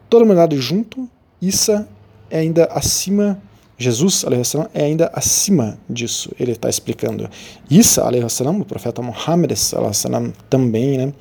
Toda 0.09 0.25
a 0.25 0.27
humanidade 0.27 0.57
junto, 0.59 1.09
Isa 1.41 1.89
é 2.29 2.39
ainda 2.39 2.67
acima, 2.67 3.41
Jesus 3.79 4.17
salam, 4.17 4.69
é 4.75 4.85
ainda 4.85 5.11
acima 5.15 5.79
disso. 5.89 6.31
Ele 6.39 6.53
está 6.53 6.69
explicando. 6.69 7.29
Isa, 7.71 8.03
salam, 8.29 8.61
o 8.61 8.65
profeta 8.65 9.03
Muhammad 9.03 9.55
salam, 9.57 10.33
também, 10.49 10.99
né? 10.99 11.13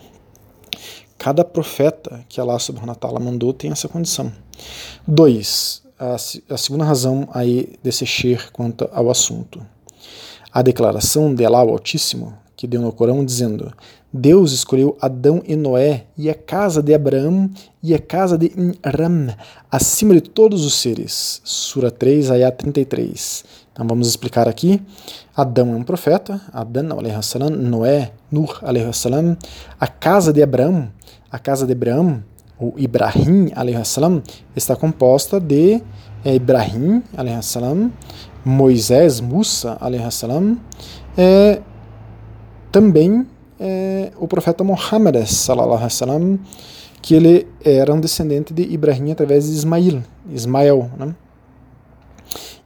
Cada 1.17 1.43
profeta 1.43 2.23
que 2.29 2.39
Allah 2.39 2.57
subhanahu 2.59 2.89
wa 2.89 2.95
ta'ala 2.95 3.19
mandou 3.19 3.51
tem 3.51 3.71
essa 3.71 3.89
condição. 3.89 4.31
Dois, 5.05 5.83
a, 5.99 6.15
a 6.15 6.57
segunda 6.57 6.85
razão 6.85 7.27
aí 7.33 7.73
desse 7.83 8.05
shir 8.05 8.51
quanto 8.53 8.89
ao 8.93 9.09
assunto. 9.09 9.61
A 10.51 10.61
declaração 10.61 11.35
de 11.35 11.45
Allah 11.45 11.59
Altíssimo, 11.59 12.33
que 12.55 12.65
deu 12.65 12.81
no 12.81 12.91
Corão, 12.91 13.23
dizendo: 13.23 13.71
Deus 14.11 14.51
escolheu 14.51 14.97
Adão 14.99 15.41
e 15.45 15.55
Noé 15.55 16.05
e 16.17 16.29
a 16.29 16.33
casa 16.33 16.81
de 16.81 16.93
Abraão 16.93 17.49
e 17.81 17.93
a 17.93 17.99
casa 17.99 18.37
de 18.37 18.51
Inram 18.57 19.35
acima 19.71 20.13
de 20.15 20.21
todos 20.21 20.65
os 20.65 20.75
seres. 20.75 21.41
Sura 21.43 21.91
3, 21.91 22.31
Ayah 22.31 22.51
33. 22.51 23.45
Então 23.71 23.87
vamos 23.87 24.07
explicar 24.07 24.47
aqui. 24.47 24.81
Adão 25.35 25.73
é 25.73 25.75
um 25.75 25.83
profeta, 25.83 26.41
Adão, 26.51 26.89
salam, 27.21 27.49
Noé, 27.49 28.11
Nur, 28.31 28.59
salam, 28.93 29.37
a 29.79 29.87
casa 29.87 30.33
de 30.33 30.41
Abraão, 30.41 30.89
a 31.31 31.39
casa 31.39 31.65
de 31.65 31.73
Abraão 31.73 32.23
o 32.59 32.73
Ibrahim 32.77 33.49
salam, 33.85 34.21
está 34.53 34.75
composta 34.75 35.39
de 35.39 35.81
é, 36.25 36.35
Ibrahim 36.35 37.01
salam, 37.41 37.91
Moisés, 38.43 39.21
Musa 39.21 39.77
salam, 40.11 40.59
é, 41.17 41.61
também 42.69 43.25
é, 43.59 44.11
o 44.17 44.27
profeta 44.27 44.63
Muhammad 44.63 45.25
salam, 45.25 46.39
que 47.01 47.13
ele 47.13 47.47
era 47.63 47.93
um 47.93 47.99
descendente 47.99 48.53
de 48.53 48.63
Ibrahim 48.63 49.11
através 49.11 49.45
de 49.45 49.51
Ismail, 49.51 50.03
Ismael, 50.29 50.89
né? 50.97 51.15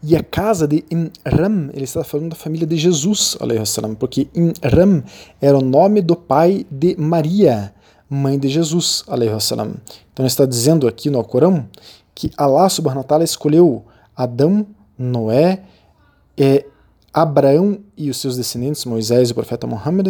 E 0.06 0.18
a 0.18 0.24
casa 0.24 0.68
de 0.68 0.84
Imram, 0.92 1.70
ele 1.74 1.86
está 1.86 2.04
falando 2.04 2.32
da 2.32 2.36
família 2.36 2.68
de 2.68 2.76
Jesus, 2.76 3.38
salam, 3.66 3.96
porque 3.96 4.28
Imram 4.36 5.02
era 5.42 5.58
o 5.58 5.62
nome 5.62 6.02
do 6.02 6.16
pai 6.16 6.66
de 6.70 6.96
Maria, 6.98 7.74
mãe 8.10 8.38
de 8.38 8.50
Jesus, 8.50 9.06
salam. 9.40 9.76
Então 10.12 10.24
ele 10.24 10.28
está 10.28 10.46
dizendo 10.46 10.88
aqui 10.88 11.10
no 11.10 11.18
Alcorão 11.18 11.68
que 12.14 12.32
Allah 12.38 12.68
subhanahu 12.70 13.00
wa 13.00 13.08
ta'ala 13.08 13.24
escolheu 13.24 13.86
Adão, 14.16 14.68
Noé, 14.98 15.64
é, 16.38 16.66
Abraão 17.14 17.80
e 17.96 18.10
os 18.10 18.18
seus 18.18 18.36
descendentes, 18.36 18.86
Moisés 18.86 19.30
e 19.30 19.32
o 19.32 19.36
profeta 19.36 19.68
Muhammad, 19.68 20.08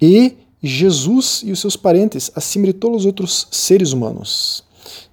e 0.00 0.36
Jesus 0.62 1.42
e 1.44 1.52
os 1.52 1.60
seus 1.60 1.76
parentes, 1.76 2.30
acima 2.34 2.66
de 2.66 2.72
todos 2.72 3.00
os 3.00 3.06
outros 3.06 3.48
seres 3.50 3.92
humanos. 3.92 4.64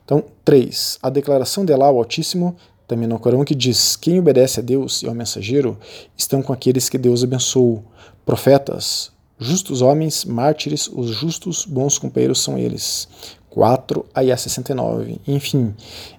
Então, 0.03 0.23
três, 0.43 0.97
a 1.01 1.09
declaração 1.09 1.63
de 1.63 1.71
Allah, 1.71 1.91
o 1.91 1.97
Altíssimo, 1.97 2.55
também 2.87 3.07
no 3.07 3.17
Corão 3.17 3.45
que 3.45 3.55
diz: 3.55 3.95
Quem 3.95 4.19
obedece 4.19 4.59
a 4.59 4.63
Deus 4.63 5.01
e 5.01 5.07
ao 5.07 5.15
mensageiro 5.15 5.77
estão 6.17 6.41
com 6.41 6.51
aqueles 6.51 6.89
que 6.89 6.97
Deus 6.97 7.23
abençoou, 7.23 7.83
profetas, 8.25 9.11
justos 9.39 9.81
homens, 9.81 10.25
mártires, 10.25 10.89
os 10.91 11.09
justos, 11.09 11.65
bons 11.65 11.97
companheiros 11.97 12.41
são 12.41 12.57
eles. 12.57 13.07
4 13.49 14.05
a 14.13 14.37
69. 14.37 15.21
Enfim, 15.27 15.75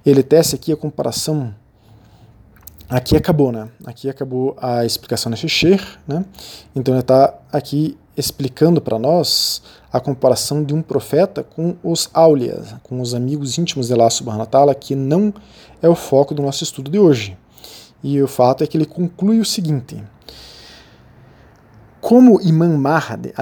ele 0.07 0.23
tece 0.23 0.55
aqui 0.55 0.73
a 0.73 0.77
comparação. 0.77 1.53
Aqui 2.89 3.17
acabou, 3.17 3.51
né? 3.51 3.69
Aqui 3.87 4.09
acabou 4.09 4.55
a 4.61 4.85
explicação 4.85 5.31
desse 5.31 5.49
Sheikh, 5.49 5.85
né? 6.07 6.25
Então 6.77 6.95
ele 6.95 7.01
está 7.01 7.35
aqui 7.51 7.97
explicando 8.17 8.81
para 8.81 8.99
nós 8.99 9.63
a 9.93 9.99
comparação 10.01 10.63
de 10.63 10.75
um 10.75 10.83
profeta 10.83 11.43
com 11.43 11.77
os 11.83 12.11
aulias, 12.13 12.75
com 12.83 13.01
os 13.01 13.15
amigos 13.15 13.59
íntimos 13.59 13.89
de 13.89 13.95
Allah 13.95 14.11
subhanahu 14.11 14.75
que 14.79 14.95
não 14.95 15.33
é 15.81 15.89
o 15.89 15.95
foco 15.95 16.35
do 16.35 16.43
nosso 16.43 16.63
estudo 16.63 16.91
de 16.91 16.99
hoje. 16.99 17.37
E 18.03 18.21
o 18.23 18.29
fato 18.29 18.63
é 18.63 18.67
que 18.67 18.77
ele 18.77 18.87
conclui 18.87 19.41
o 19.41 19.45
seguinte: 19.45 20.03
como 22.01 22.41
Imam 22.43 22.77
Mahdi 22.77 23.33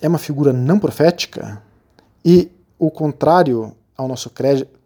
é 0.00 0.08
uma 0.08 0.18
figura 0.18 0.52
não 0.52 0.80
profética 0.80 1.62
e 2.24 2.50
o 2.76 2.90
contrário 2.90 3.72
ao 3.96 4.08
nosso 4.08 4.30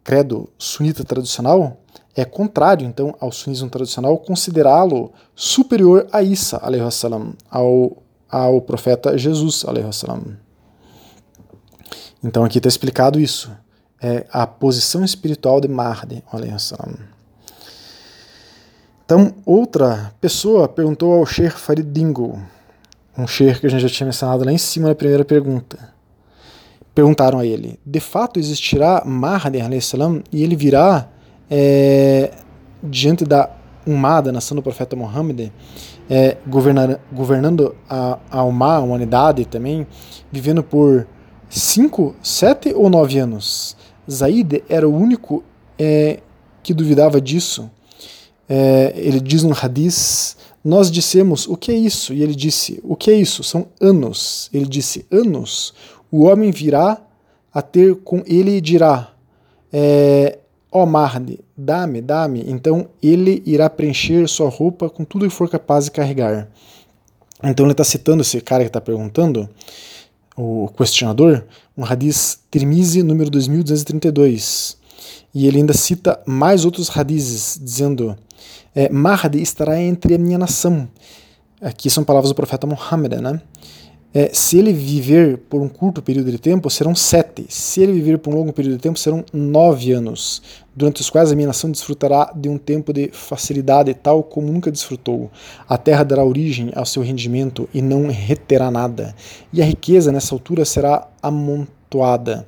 credo 0.03 0.49
sunita 0.59 1.03
tradicional, 1.03 1.77
é 2.15 2.23
contrário 2.23 2.87
então 2.87 3.13
ao 3.19 3.31
sunismo 3.31 3.69
tradicional 3.69 4.17
considerá-lo 4.17 5.11
superior 5.35 6.07
a 6.11 6.21
Isa 6.23 6.61
ao 7.49 7.97
ao 8.29 8.61
profeta 8.61 9.17
Jesus. 9.17 9.63
Então 12.23 12.43
aqui 12.43 12.57
está 12.57 12.67
explicado 12.67 13.19
isso. 13.19 13.51
É 14.01 14.25
a 14.31 14.45
posição 14.45 15.05
espiritual 15.05 15.61
de 15.61 15.67
Mahdi. 15.67 16.23
Então, 19.05 19.33
outra 19.45 20.13
pessoa 20.19 20.67
perguntou 20.67 21.13
ao 21.13 21.25
Sheikh 21.25 21.57
Farid 21.57 21.87
Dingo, 21.91 22.41
um 23.17 23.27
Sheikh 23.27 23.61
que 23.61 23.67
a 23.67 23.69
gente 23.69 23.81
já 23.81 23.89
tinha 23.89 24.05
mencionado 24.05 24.43
lá 24.43 24.51
em 24.51 24.57
cima 24.57 24.89
na 24.89 24.95
primeira 24.95 25.23
pergunta. 25.23 25.93
Perguntaram 26.93 27.39
a 27.39 27.45
ele: 27.45 27.79
de 27.85 27.99
fato 27.99 28.39
existirá 28.39 29.03
Mahdi 29.05 29.59
e 30.31 30.43
ele 30.43 30.55
virá 30.55 31.07
é, 31.49 32.31
diante 32.83 33.25
da 33.25 33.49
Umada, 33.85 34.31
nação 34.31 34.55
do 34.55 34.63
profeta 34.63 34.95
Muhammad, 34.95 35.51
é, 36.09 36.37
governando 36.47 37.75
a, 37.89 38.17
a 38.31 38.43
Umá, 38.43 38.77
a 38.77 38.79
humanidade 38.79 39.45
também, 39.45 39.85
vivendo 40.31 40.63
por 40.63 41.07
5, 41.49 42.15
7 42.21 42.73
ou 42.73 42.89
9 42.89 43.19
anos. 43.19 43.77
Zaid 44.09 44.63
era 44.67 44.87
o 44.87 44.95
único 44.95 45.43
é, 45.77 46.19
que 46.63 46.73
duvidava 46.73 47.21
disso. 47.21 47.69
É, 48.47 48.93
ele 48.95 49.19
diz 49.19 49.43
no 49.43 49.53
hadith: 49.53 50.35
Nós 50.63 50.91
dissemos, 50.91 51.47
o 51.47 51.55
que 51.55 51.71
é 51.71 51.75
isso? 51.75 52.13
E 52.13 52.21
ele 52.21 52.35
disse: 52.35 52.79
O 52.83 52.95
que 52.95 53.09
é 53.11 53.15
isso? 53.15 53.43
São 53.43 53.67
anos. 53.79 54.49
Ele 54.53 54.65
disse: 54.65 55.05
Anos. 55.11 55.73
O 56.11 56.23
homem 56.23 56.51
virá 56.51 57.01
a 57.53 57.61
ter 57.61 57.95
com 57.97 58.21
ele 58.25 58.57
e 58.57 58.61
dirá: 58.61 59.11
é, 59.71 60.39
Mahdi, 60.83 61.39
dá-me, 61.55 62.01
dá-me. 62.01 62.43
Então 62.47 62.87
ele 63.03 63.43
irá 63.45 63.69
preencher 63.69 64.27
sua 64.27 64.49
roupa 64.49 64.89
com 64.89 65.05
tudo 65.05 65.27
que 65.27 65.33
for 65.33 65.47
capaz 65.47 65.85
de 65.85 65.91
carregar. 65.91 66.47
Então 67.43 67.67
ele 67.67 67.73
está 67.73 67.83
citando 67.83 68.23
esse 68.23 68.41
cara 68.41 68.63
que 68.63 68.69
está 68.69 68.81
perguntando, 68.81 69.47
o 70.35 70.67
questionador, 70.75 71.43
um 71.77 71.85
hadith 71.85 72.39
Tirmizi 72.49 73.03
número 73.03 73.29
2232. 73.29 74.77
E 75.33 75.45
ele 75.45 75.57
ainda 75.57 75.73
cita 75.73 76.19
mais 76.25 76.65
outros 76.65 76.89
hadiths, 76.89 77.59
dizendo: 77.61 78.17
é, 78.73 78.89
Mahdi 78.89 79.41
estará 79.41 79.79
entre 79.79 80.15
a 80.15 80.17
minha 80.17 80.37
nação. 80.37 80.89
Aqui 81.61 81.89
são 81.89 82.03
palavras 82.03 82.31
do 82.31 82.35
profeta 82.35 82.65
Muhammad, 82.65 83.13
né? 83.21 83.41
É, 84.17 84.29
se 84.31 84.57
ele 84.57 84.71
viver 84.71 85.37
por 85.37 85.61
um 85.61 85.67
curto 85.67 86.01
período 86.01 86.31
de 86.31 86.37
tempo, 86.37 86.69
serão 86.69 86.95
sete. 86.95 87.45
Se 87.49 87.81
ele 87.81 87.91
viver 87.91 88.17
por 88.17 88.33
um 88.33 88.37
longo 88.37 88.53
período 88.53 88.77
de 88.77 88.81
tempo, 88.81 88.97
serão 88.97 89.25
nove 89.33 89.91
anos, 89.91 90.41
durante 90.73 91.01
os 91.01 91.09
quais 91.09 91.33
a 91.33 91.35
minha 91.35 91.49
nação 91.49 91.69
desfrutará 91.69 92.31
de 92.33 92.47
um 92.47 92.57
tempo 92.57 92.93
de 92.93 93.09
facilidade 93.11 93.93
tal 93.93 94.23
como 94.23 94.49
nunca 94.49 94.71
desfrutou. 94.71 95.29
A 95.67 95.77
terra 95.77 96.05
dará 96.05 96.23
origem 96.23 96.71
ao 96.73 96.85
seu 96.85 97.03
rendimento 97.03 97.67
e 97.73 97.81
não 97.81 98.07
reterá 98.07 98.71
nada. 98.71 99.13
E 99.51 99.61
a 99.61 99.65
riqueza 99.65 100.13
nessa 100.13 100.33
altura 100.33 100.63
será 100.63 101.09
amontoada. 101.21 102.47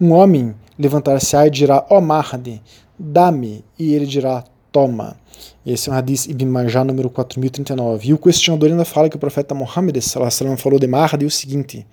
Um 0.00 0.12
homem 0.12 0.54
levantar-se-á 0.78 1.48
e 1.48 1.50
dirá: 1.50 1.84
Ó 1.90 1.98
oh, 1.98 2.00
Mahdi, 2.00 2.62
dá-me. 2.96 3.64
E 3.76 3.92
ele 3.92 4.06
dirá: 4.06 4.44
Toma. 4.70 5.16
Esse 5.64 5.88
é 5.88 5.92
um 5.92 5.94
hadith 5.94 6.26
Ibn 6.28 6.46
Majah 6.46 6.84
número 6.84 7.10
4039. 7.10 8.08
E 8.08 8.14
o 8.14 8.18
questionador 8.18 8.70
ainda 8.70 8.84
fala 8.84 9.08
que 9.08 9.16
o 9.16 9.18
profeta 9.18 9.54
Muhammad 9.54 9.96
falou 10.56 10.78
de 10.78 10.86
Mahdi 10.86 11.26
o 11.26 11.30
seguinte: 11.30 11.86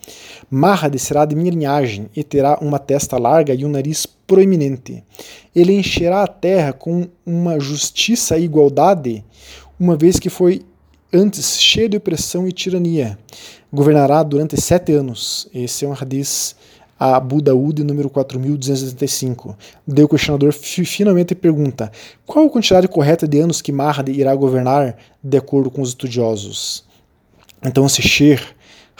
Mahdi 0.49 0.97
será 0.97 1.25
de 1.25 1.35
minha 1.35 1.51
linhagem 1.51 2.09
e 2.15 2.23
terá 2.23 2.57
uma 2.61 2.79
testa 2.79 3.17
larga 3.17 3.53
e 3.53 3.65
um 3.65 3.69
nariz 3.69 4.05
proeminente. 4.05 5.03
Ele 5.55 5.73
encherá 5.73 6.23
a 6.23 6.27
terra 6.27 6.73
com 6.73 7.07
uma 7.25 7.59
justiça 7.59 8.37
e 8.37 8.45
igualdade, 8.45 9.23
uma 9.79 9.95
vez 9.95 10.19
que 10.19 10.29
foi 10.29 10.61
antes 11.13 11.59
cheio 11.61 11.89
de 11.89 11.97
opressão 11.97 12.47
e 12.47 12.51
tirania. 12.51 13.17
Governará 13.71 14.23
durante 14.23 14.59
sete 14.59 14.93
anos. 14.93 15.47
Esse 15.53 15.85
é 15.85 15.87
um 15.87 15.93
hadith 15.93 16.55
a 16.99 17.15
Abu 17.17 17.41
Daud, 17.41 17.83
número 17.83 18.09
4285. 18.09 19.57
Daí 19.85 20.03
o 20.03 20.07
questionador 20.07 20.53
finalmente 20.53 21.35
pergunta: 21.35 21.91
qual 22.25 22.45
a 22.45 22.49
quantidade 22.49 22.87
correta 22.87 23.27
de 23.27 23.39
anos 23.39 23.61
que 23.61 23.71
Mahdi 23.71 24.11
irá 24.11 24.33
governar 24.35 24.97
de 25.23 25.37
acordo 25.37 25.69
com 25.69 25.81
os 25.81 25.89
estudiosos? 25.89 26.85
Então, 27.63 27.85
esse 27.85 28.01
Sheikh 28.01 28.43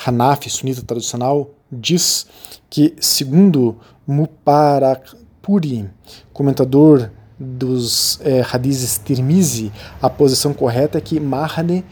Hanafi, 0.06 0.50
sunita 0.50 0.82
tradicional, 0.82 1.52
diz 1.72 2.28
que, 2.70 2.96
segundo 3.00 3.78
Muparakpuri, 4.08 5.90
comentador 6.34 7.10
dos 7.40 8.20
é, 8.22 8.42
hadizes 8.52 9.00
Tirmizi, 9.04 9.72
a 10.02 10.10
posição 10.10 10.54
correta 10.54 10.98
é 10.98 11.02
que 11.02 11.20
Mahdi 11.20 11.84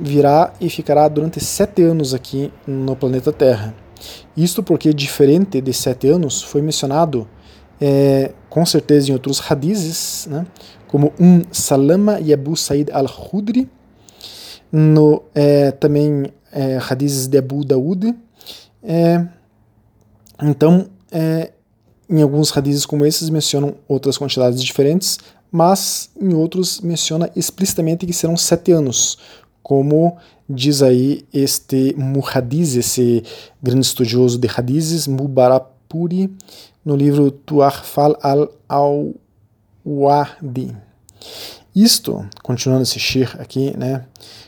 virá 0.00 0.52
e 0.60 0.70
ficará 0.70 1.06
durante 1.08 1.40
sete 1.40 1.82
anos 1.82 2.14
aqui 2.14 2.52
no 2.66 2.96
planeta 2.96 3.32
Terra. 3.32 3.74
Isto 4.36 4.62
porque, 4.62 4.92
diferente 4.92 5.60
de 5.60 5.72
sete 5.72 6.08
anos, 6.08 6.42
foi 6.42 6.62
mencionado 6.62 7.28
é, 7.80 8.32
com 8.48 8.64
certeza 8.64 9.10
em 9.10 9.12
outros 9.12 9.40
hadizes, 9.40 10.26
né, 10.30 10.46
como 10.86 11.12
um 11.20 11.42
Salama 11.52 12.18
e 12.20 12.32
Abu 12.32 12.56
Said 12.56 12.90
al-Khudri, 12.90 13.68
no, 14.72 15.22
é, 15.34 15.70
também 15.70 16.32
é, 16.52 16.78
hadizes 16.88 17.26
de 17.26 17.38
Abu 17.38 17.64
Daud. 17.64 18.14
É, 18.82 19.26
então, 20.42 20.86
é, 21.10 21.52
em 22.08 22.22
alguns 22.22 22.56
hadizes 22.56 22.86
como 22.86 23.04
esses 23.04 23.28
mencionam 23.28 23.74
outras 23.86 24.16
quantidades 24.16 24.62
diferentes, 24.62 25.18
mas 25.50 26.10
em 26.20 26.34
outros 26.34 26.80
menciona 26.80 27.30
explicitamente 27.34 28.06
que 28.06 28.12
serão 28.12 28.36
sete 28.36 28.72
anos, 28.72 29.18
como 29.62 30.16
diz 30.48 30.82
aí 30.82 31.24
este 31.32 31.94
Muhadiz, 31.96 32.76
esse 32.76 33.22
grande 33.62 33.86
estudioso 33.86 34.38
de 34.38 34.48
hadizes, 34.48 35.06
Mubarapuri, 35.06 36.34
no 36.84 36.96
livro 36.96 37.30
Tuarfal 37.30 38.18
al-Awadi. 38.68 40.76
Isto, 41.74 42.26
continuando 42.42 42.82
esse 42.82 42.98
Shir 42.98 43.36
aqui, 43.38 43.76
né, 43.76 44.04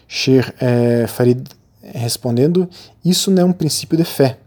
Shir 0.09 0.55
é, 0.59 1.07
Farid 1.07 1.47
respondendo, 1.83 2.69
isso 3.05 3.31
não 3.31 3.43
é 3.43 3.45
um 3.45 3.53
princípio 3.53 3.97
de 3.97 4.05
fé. 4.05 4.39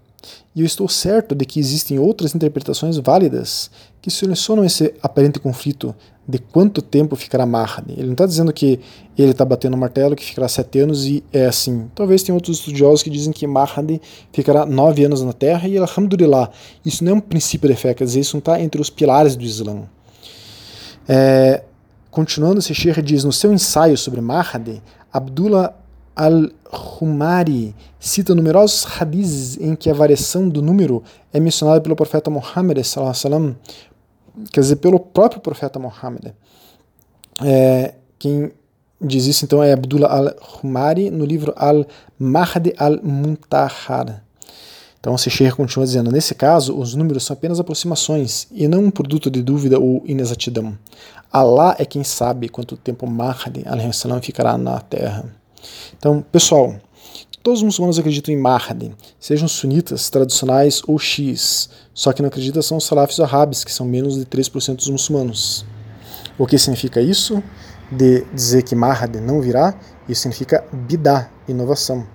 E 0.56 0.62
eu 0.62 0.66
estou 0.66 0.88
certo 0.88 1.34
de 1.34 1.46
que 1.46 1.60
existem 1.60 1.98
outras 1.98 2.36
interpretações 2.36 2.98
válidas 2.98 3.72
que 4.02 4.12
solucionam 4.12 4.64
esse 4.64 4.94
aparente 5.02 5.40
conflito 5.40 5.96
de 6.28 6.38
quanto 6.38 6.82
tempo 6.82 7.16
ficará 7.16 7.46
Mahdi. 7.46 7.94
Ele 7.94 8.06
não 8.06 8.12
está 8.14 8.26
dizendo 8.26 8.54
que 8.54 8.80
ele 9.18 9.32
está 9.32 9.44
batendo 9.44 9.74
o 9.74 9.78
martelo, 9.78 10.16
que 10.16 10.24
ficará 10.24 10.48
sete 10.48 10.80
anos 10.80 11.06
e 11.06 11.24
é 11.34 11.48
assim. 11.48 11.90
Talvez 11.96 12.22
tenha 12.22 12.36
outros 12.36 12.60
estudiosos 12.60 13.02
que 13.02 13.10
dizem 13.10 13.34
que 13.34 13.48
Mahdi 13.48 14.00
ficará 14.32 14.66
nove 14.66 15.04
anos 15.04 15.22
na 15.22 15.34
Terra 15.34 15.68
e 15.68 15.78
Alhamdulillah. 15.78 16.50
Isso 16.86 17.04
não 17.04 17.14
é 17.14 17.16
um 17.16 17.20
princípio 17.20 17.68
de 17.68 17.76
fé, 17.76 17.94
quer 17.94 18.04
dizer, 18.04 18.20
isso 18.20 18.36
não 18.36 18.40
está 18.40 18.62
entre 18.62 18.80
os 18.80 18.90
pilares 18.90 19.36
do 19.36 19.44
Islã. 19.44 19.84
É, 21.08 21.64
continuando, 22.12 22.60
esse 22.60 22.74
diz, 23.02 23.24
no 23.24 23.34
seu 23.34 23.52
ensaio 23.52 23.98
sobre 23.98 24.22
Mahdi, 24.22 24.82
Abdullah 25.12 25.74
al-Humari 26.16 27.76
cita 28.00 28.36
numerosos 28.36 28.86
hadizes 29.00 29.58
em 29.58 29.76
que 29.76 29.90
a 29.90 29.94
variação 29.94 30.48
do 30.48 30.62
número 30.62 31.04
é 31.32 31.40
mencionada 31.40 31.82
pelo 31.82 31.96
profeta 31.96 32.30
Muhammad 32.30 32.84
sallam, 32.84 33.56
quer 34.52 34.62
dizer, 34.62 34.76
pelo 34.78 35.00
próprio 35.00 35.42
profeta 35.42 35.80
Muhammad. 35.80 36.34
É, 37.42 37.96
quem 38.20 38.52
diz 39.02 39.26
isso 39.26 39.46
então 39.46 39.64
é 39.64 39.74
Abdullah 39.74 40.12
al-Humari 40.12 41.10
no 41.10 41.26
livro 41.26 41.54
Al-Mahdi 41.56 42.74
al-Muntahar. 42.78 44.24
Então, 45.00 45.18
se 45.18 45.30
Sheikh 45.30 45.58
continua 45.58 45.86
dizendo, 45.86 46.10
nesse 46.10 46.34
caso, 46.34 46.78
os 46.78 46.96
números 46.96 47.26
são 47.26 47.34
apenas 47.34 47.60
aproximações 47.60 48.48
e 48.50 48.70
não 48.70 48.86
um 48.86 48.90
produto 48.90 49.30
de 49.30 49.42
dúvida 49.42 49.78
ou 49.78 50.02
inexatidão. 50.06 50.78
Allah 51.30 51.76
é 51.78 51.84
quem 51.84 52.06
sabe 52.06 52.48
quanto 52.48 52.78
tempo 52.78 53.06
Mahdi 53.06 53.66
ficará 54.22 54.58
na 54.58 54.80
Terra. 54.80 55.43
Então, 55.98 56.24
pessoal, 56.32 56.76
todos 57.42 57.60
os 57.60 57.64
muçulmanos 57.64 58.00
acreditam 58.00 58.34
em 58.34 58.38
Mahdi, 58.38 58.96
sejam 59.20 59.48
sunitas, 59.48 60.10
tradicionais 60.10 60.82
ou 60.88 60.98
X, 60.98 61.70
só 61.94 62.12
que 62.14 62.22
não 62.22 62.30
acreditam 62.30 62.62
são 62.62 62.78
os 62.78 62.86
salafis 62.86 63.20
árabes, 63.20 63.64
que 63.64 63.72
são 63.72 63.86
menos 63.86 64.16
de 64.16 64.26
3% 64.26 64.76
dos 64.76 64.90
muçulmanos. 64.90 65.66
O 66.38 66.48
que 66.48 66.58
significa 66.58 67.02
isso? 67.02 67.44
De 67.92 68.26
dizer 68.34 68.64
que 68.64 68.76
Mahdi 68.76 69.20
não 69.20 69.42
virá, 69.42 69.78
isso 70.10 70.22
significa 70.22 70.66
bidá, 70.72 71.30
inovação. 71.48 72.08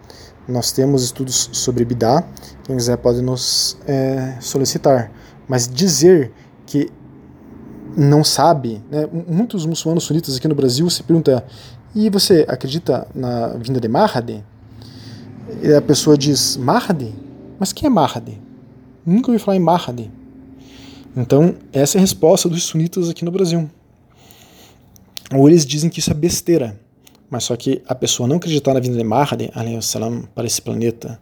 Nós 0.49 0.73
temos 0.73 1.05
estudos 1.05 1.51
sobre 1.53 1.85
Bidá, 1.85 2.25
quem 2.65 2.75
quiser 2.75 2.97
pode 2.97 3.21
nos 3.21 3.77
é, 3.87 4.39
solicitar. 4.41 5.13
Mas 5.47 5.69
dizer 5.69 6.33
que 6.65 6.91
não 7.95 8.25
sabe, 8.25 8.83
né? 8.91 9.07
muitos 9.29 9.67
muçulmanos 9.67 10.05
sunitas 10.05 10.37
aqui 10.37 10.49
no 10.49 10.55
Brasil 10.55 10.89
se 10.89 11.03
perguntam, 11.03 11.43
e 11.95 12.11
você 12.11 12.45
acredita 12.49 13.07
na 13.15 13.49
vinda 13.49 13.81
de 13.81 13.89
Mahdi? 13.89 14.45
E 15.63 15.75
a 15.75 15.83
pessoa 15.83 16.17
diz, 16.17 16.57
Mahdi? 16.57 17.15
Mas 17.59 17.73
quem 17.73 17.87
é 17.87 17.91
Mahdi? 17.91 18.41
Nunca 19.05 19.31
ouvi 19.31 19.43
falar 19.43 19.57
em 19.57 19.61
Mahdi. 19.61 20.11
Então, 21.17 21.55
essa 21.73 21.97
é 21.97 21.99
a 21.99 22.03
resposta 22.03 22.49
dos 22.49 22.65
sunitas 22.65 23.09
aqui 23.09 23.25
no 23.25 23.31
Brasil. 23.31 23.69
Ou 25.35 25.49
eles 25.49 25.65
dizem 25.67 25.91
que 25.91 26.01
isso 26.01 26.11
é 26.11 26.15
besteira 26.15 26.79
mas 27.31 27.45
só 27.45 27.57
que 27.57 27.83
a 27.87 27.95
pessoa 27.95 28.29
não 28.29 28.37
acreditar 28.37 28.75
na 28.75 28.81
vinda 28.81 28.97
de 28.97 29.05
Mahdi 29.05 29.51
salam, 29.83 30.23
para 30.35 30.47
esse 30.47 30.61
planeta, 30.63 31.21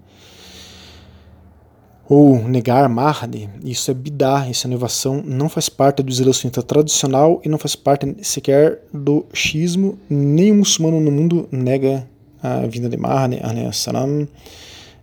ou 2.09 2.39
negar 2.49 2.89
Mahdi, 2.89 3.49
isso 3.65 3.91
é 3.91 3.95
bidá, 3.95 4.49
isso 4.49 4.67
é 4.67 4.71
inovação, 4.71 5.23
não 5.25 5.49
faz 5.49 5.69
parte 5.69 6.03
do 6.03 6.11
Islã 6.11 6.33
sunita 6.33 6.63
tradicional 6.63 7.41
e 7.45 7.49
não 7.49 7.59
faz 7.59 7.75
parte 7.75 8.17
sequer 8.23 8.81
do 8.93 9.27
xismo. 9.33 9.99
Nenhum 10.09 10.59
muçulmano 10.59 11.01
no 11.01 11.11
mundo 11.11 11.49
nega 11.51 12.09
a 12.43 12.67
vinda 12.67 12.89
de 12.89 12.97
Mahdi 12.97 13.41
salam, 13.73 14.29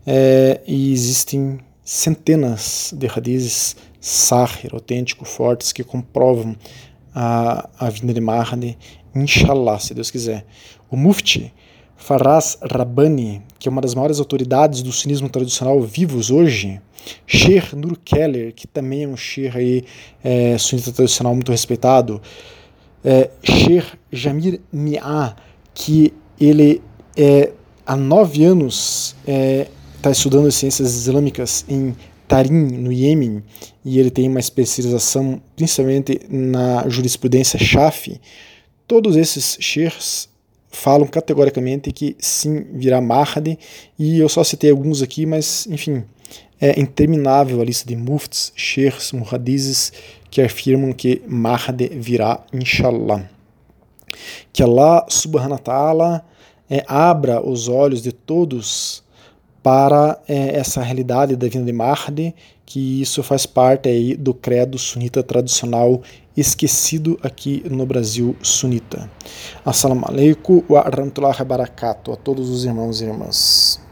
é, 0.06 0.62
e 0.66 0.94
existem 0.94 1.60
centenas 1.84 2.94
de 2.96 3.08
hadizes 3.08 3.76
sahir, 4.00 4.74
autênticos, 4.74 5.30
fortes, 5.30 5.74
que 5.74 5.84
comprovam 5.84 6.56
a, 7.14 7.70
a 7.78 7.90
vinda 7.90 8.14
de 8.14 8.22
Mahdi, 8.22 8.78
inshallah, 9.14 9.80
se 9.80 9.94
Deus 9.94 10.10
quiser. 10.10 10.46
O 10.90 10.96
Mufti 10.96 11.54
Faraz 12.04 12.58
Rabbani, 12.62 13.42
que 13.58 13.70
é 13.70 13.72
uma 13.72 13.80
das 13.80 13.96
maiores 13.96 14.20
autoridades 14.20 14.84
do 14.84 14.92
sunismo 14.92 15.30
tradicional 15.30 15.80
vivos 15.80 16.30
hoje, 16.30 16.82
Sheikh 17.26 17.78
Nur 17.78 17.98
Keller, 18.04 18.54
que 18.54 18.68
também 18.68 19.06
é 19.06 19.08
um 19.08 19.16
Sheikh 19.16 19.58
aí, 19.58 19.86
é, 20.22 20.58
sunita 20.58 20.92
tradicional 20.92 21.34
muito 21.34 21.50
respeitado, 21.50 22.22
é, 23.06 23.30
Sheikh 23.42 23.88
Jamir 24.12 24.60
Mi'ah, 24.70 25.34
que 25.74 26.14
ele 26.38 26.82
é, 27.16 27.54
há 27.86 27.96
nove 27.96 28.44
anos 28.44 29.16
está 29.96 30.10
é, 30.10 30.12
estudando 30.12 30.52
ciências 30.52 30.94
islâmicas 30.94 31.64
em 31.70 31.96
Tarim, 32.28 32.68
no 32.80 32.92
Iêmen, 32.92 33.42
e 33.86 33.98
ele 33.98 34.12
tem 34.12 34.28
uma 34.28 34.42
especialização 34.42 35.42
principalmente 35.56 36.20
na 36.30 36.86
jurisprudência 36.90 37.58
Shafi. 37.58 38.20
Todos 38.86 39.16
esses 39.16 39.56
sheikhs 39.62 40.33
falam 40.74 41.08
categoricamente 41.08 41.92
que 41.92 42.18
sim 42.20 42.66
virá 42.74 43.00
Mahdi, 43.00 43.58
e 43.98 44.20
eu 44.20 44.28
só 44.28 44.44
citei 44.44 44.72
alguns 44.72 45.02
aqui, 45.02 45.26
mas 45.26 45.68
enfim, 45.68 46.04
é 46.60 46.80
interminável 46.80 47.62
a 47.62 47.64
lista 47.64 47.88
de 47.88 47.96
mufts, 47.96 48.52
sheikhs, 48.56 49.12
muhadizes 49.12 49.94
que 50.32 50.42
afirmam 50.42 50.92
que 50.92 51.22
Mahdi 51.28 51.90
virá, 51.90 52.44
inshallah. 52.52 53.30
Que 54.52 54.64
Allah 54.64 55.06
subhanahu 55.10 55.52
wa 55.54 55.58
ta'ala 55.60 56.26
é, 56.70 56.84
abra 56.88 57.46
os 57.46 57.68
olhos 57.68 58.02
de 58.02 58.12
todos 58.12 59.03
para 59.64 60.20
é, 60.28 60.58
essa 60.58 60.82
realidade 60.82 61.38
da 61.38 61.48
vinda 61.48 61.66
de 61.66 61.72
Mahdi, 61.72 62.36
que 62.66 63.02
isso 63.02 63.24
faz 63.24 63.46
parte 63.46 63.88
aí 63.88 64.16
do 64.16 64.34
credo 64.34 64.78
sunita 64.78 65.24
tradicional 65.24 66.02
esquecido 66.36 67.18
aqui 67.24 67.64
no 67.70 67.86
Brasil 67.86 68.36
sunita. 68.42 69.10
Assalamu 69.64 70.06
alaikum 70.06 70.62
wa 70.68 70.82
rahmatullahi 70.82 71.40
wa 71.40 71.46
barakatuh 71.46 72.12
a 72.12 72.16
todos 72.18 72.50
os 72.50 72.66
irmãos 72.66 73.02
e 73.02 73.06
irmãs. 73.06 73.80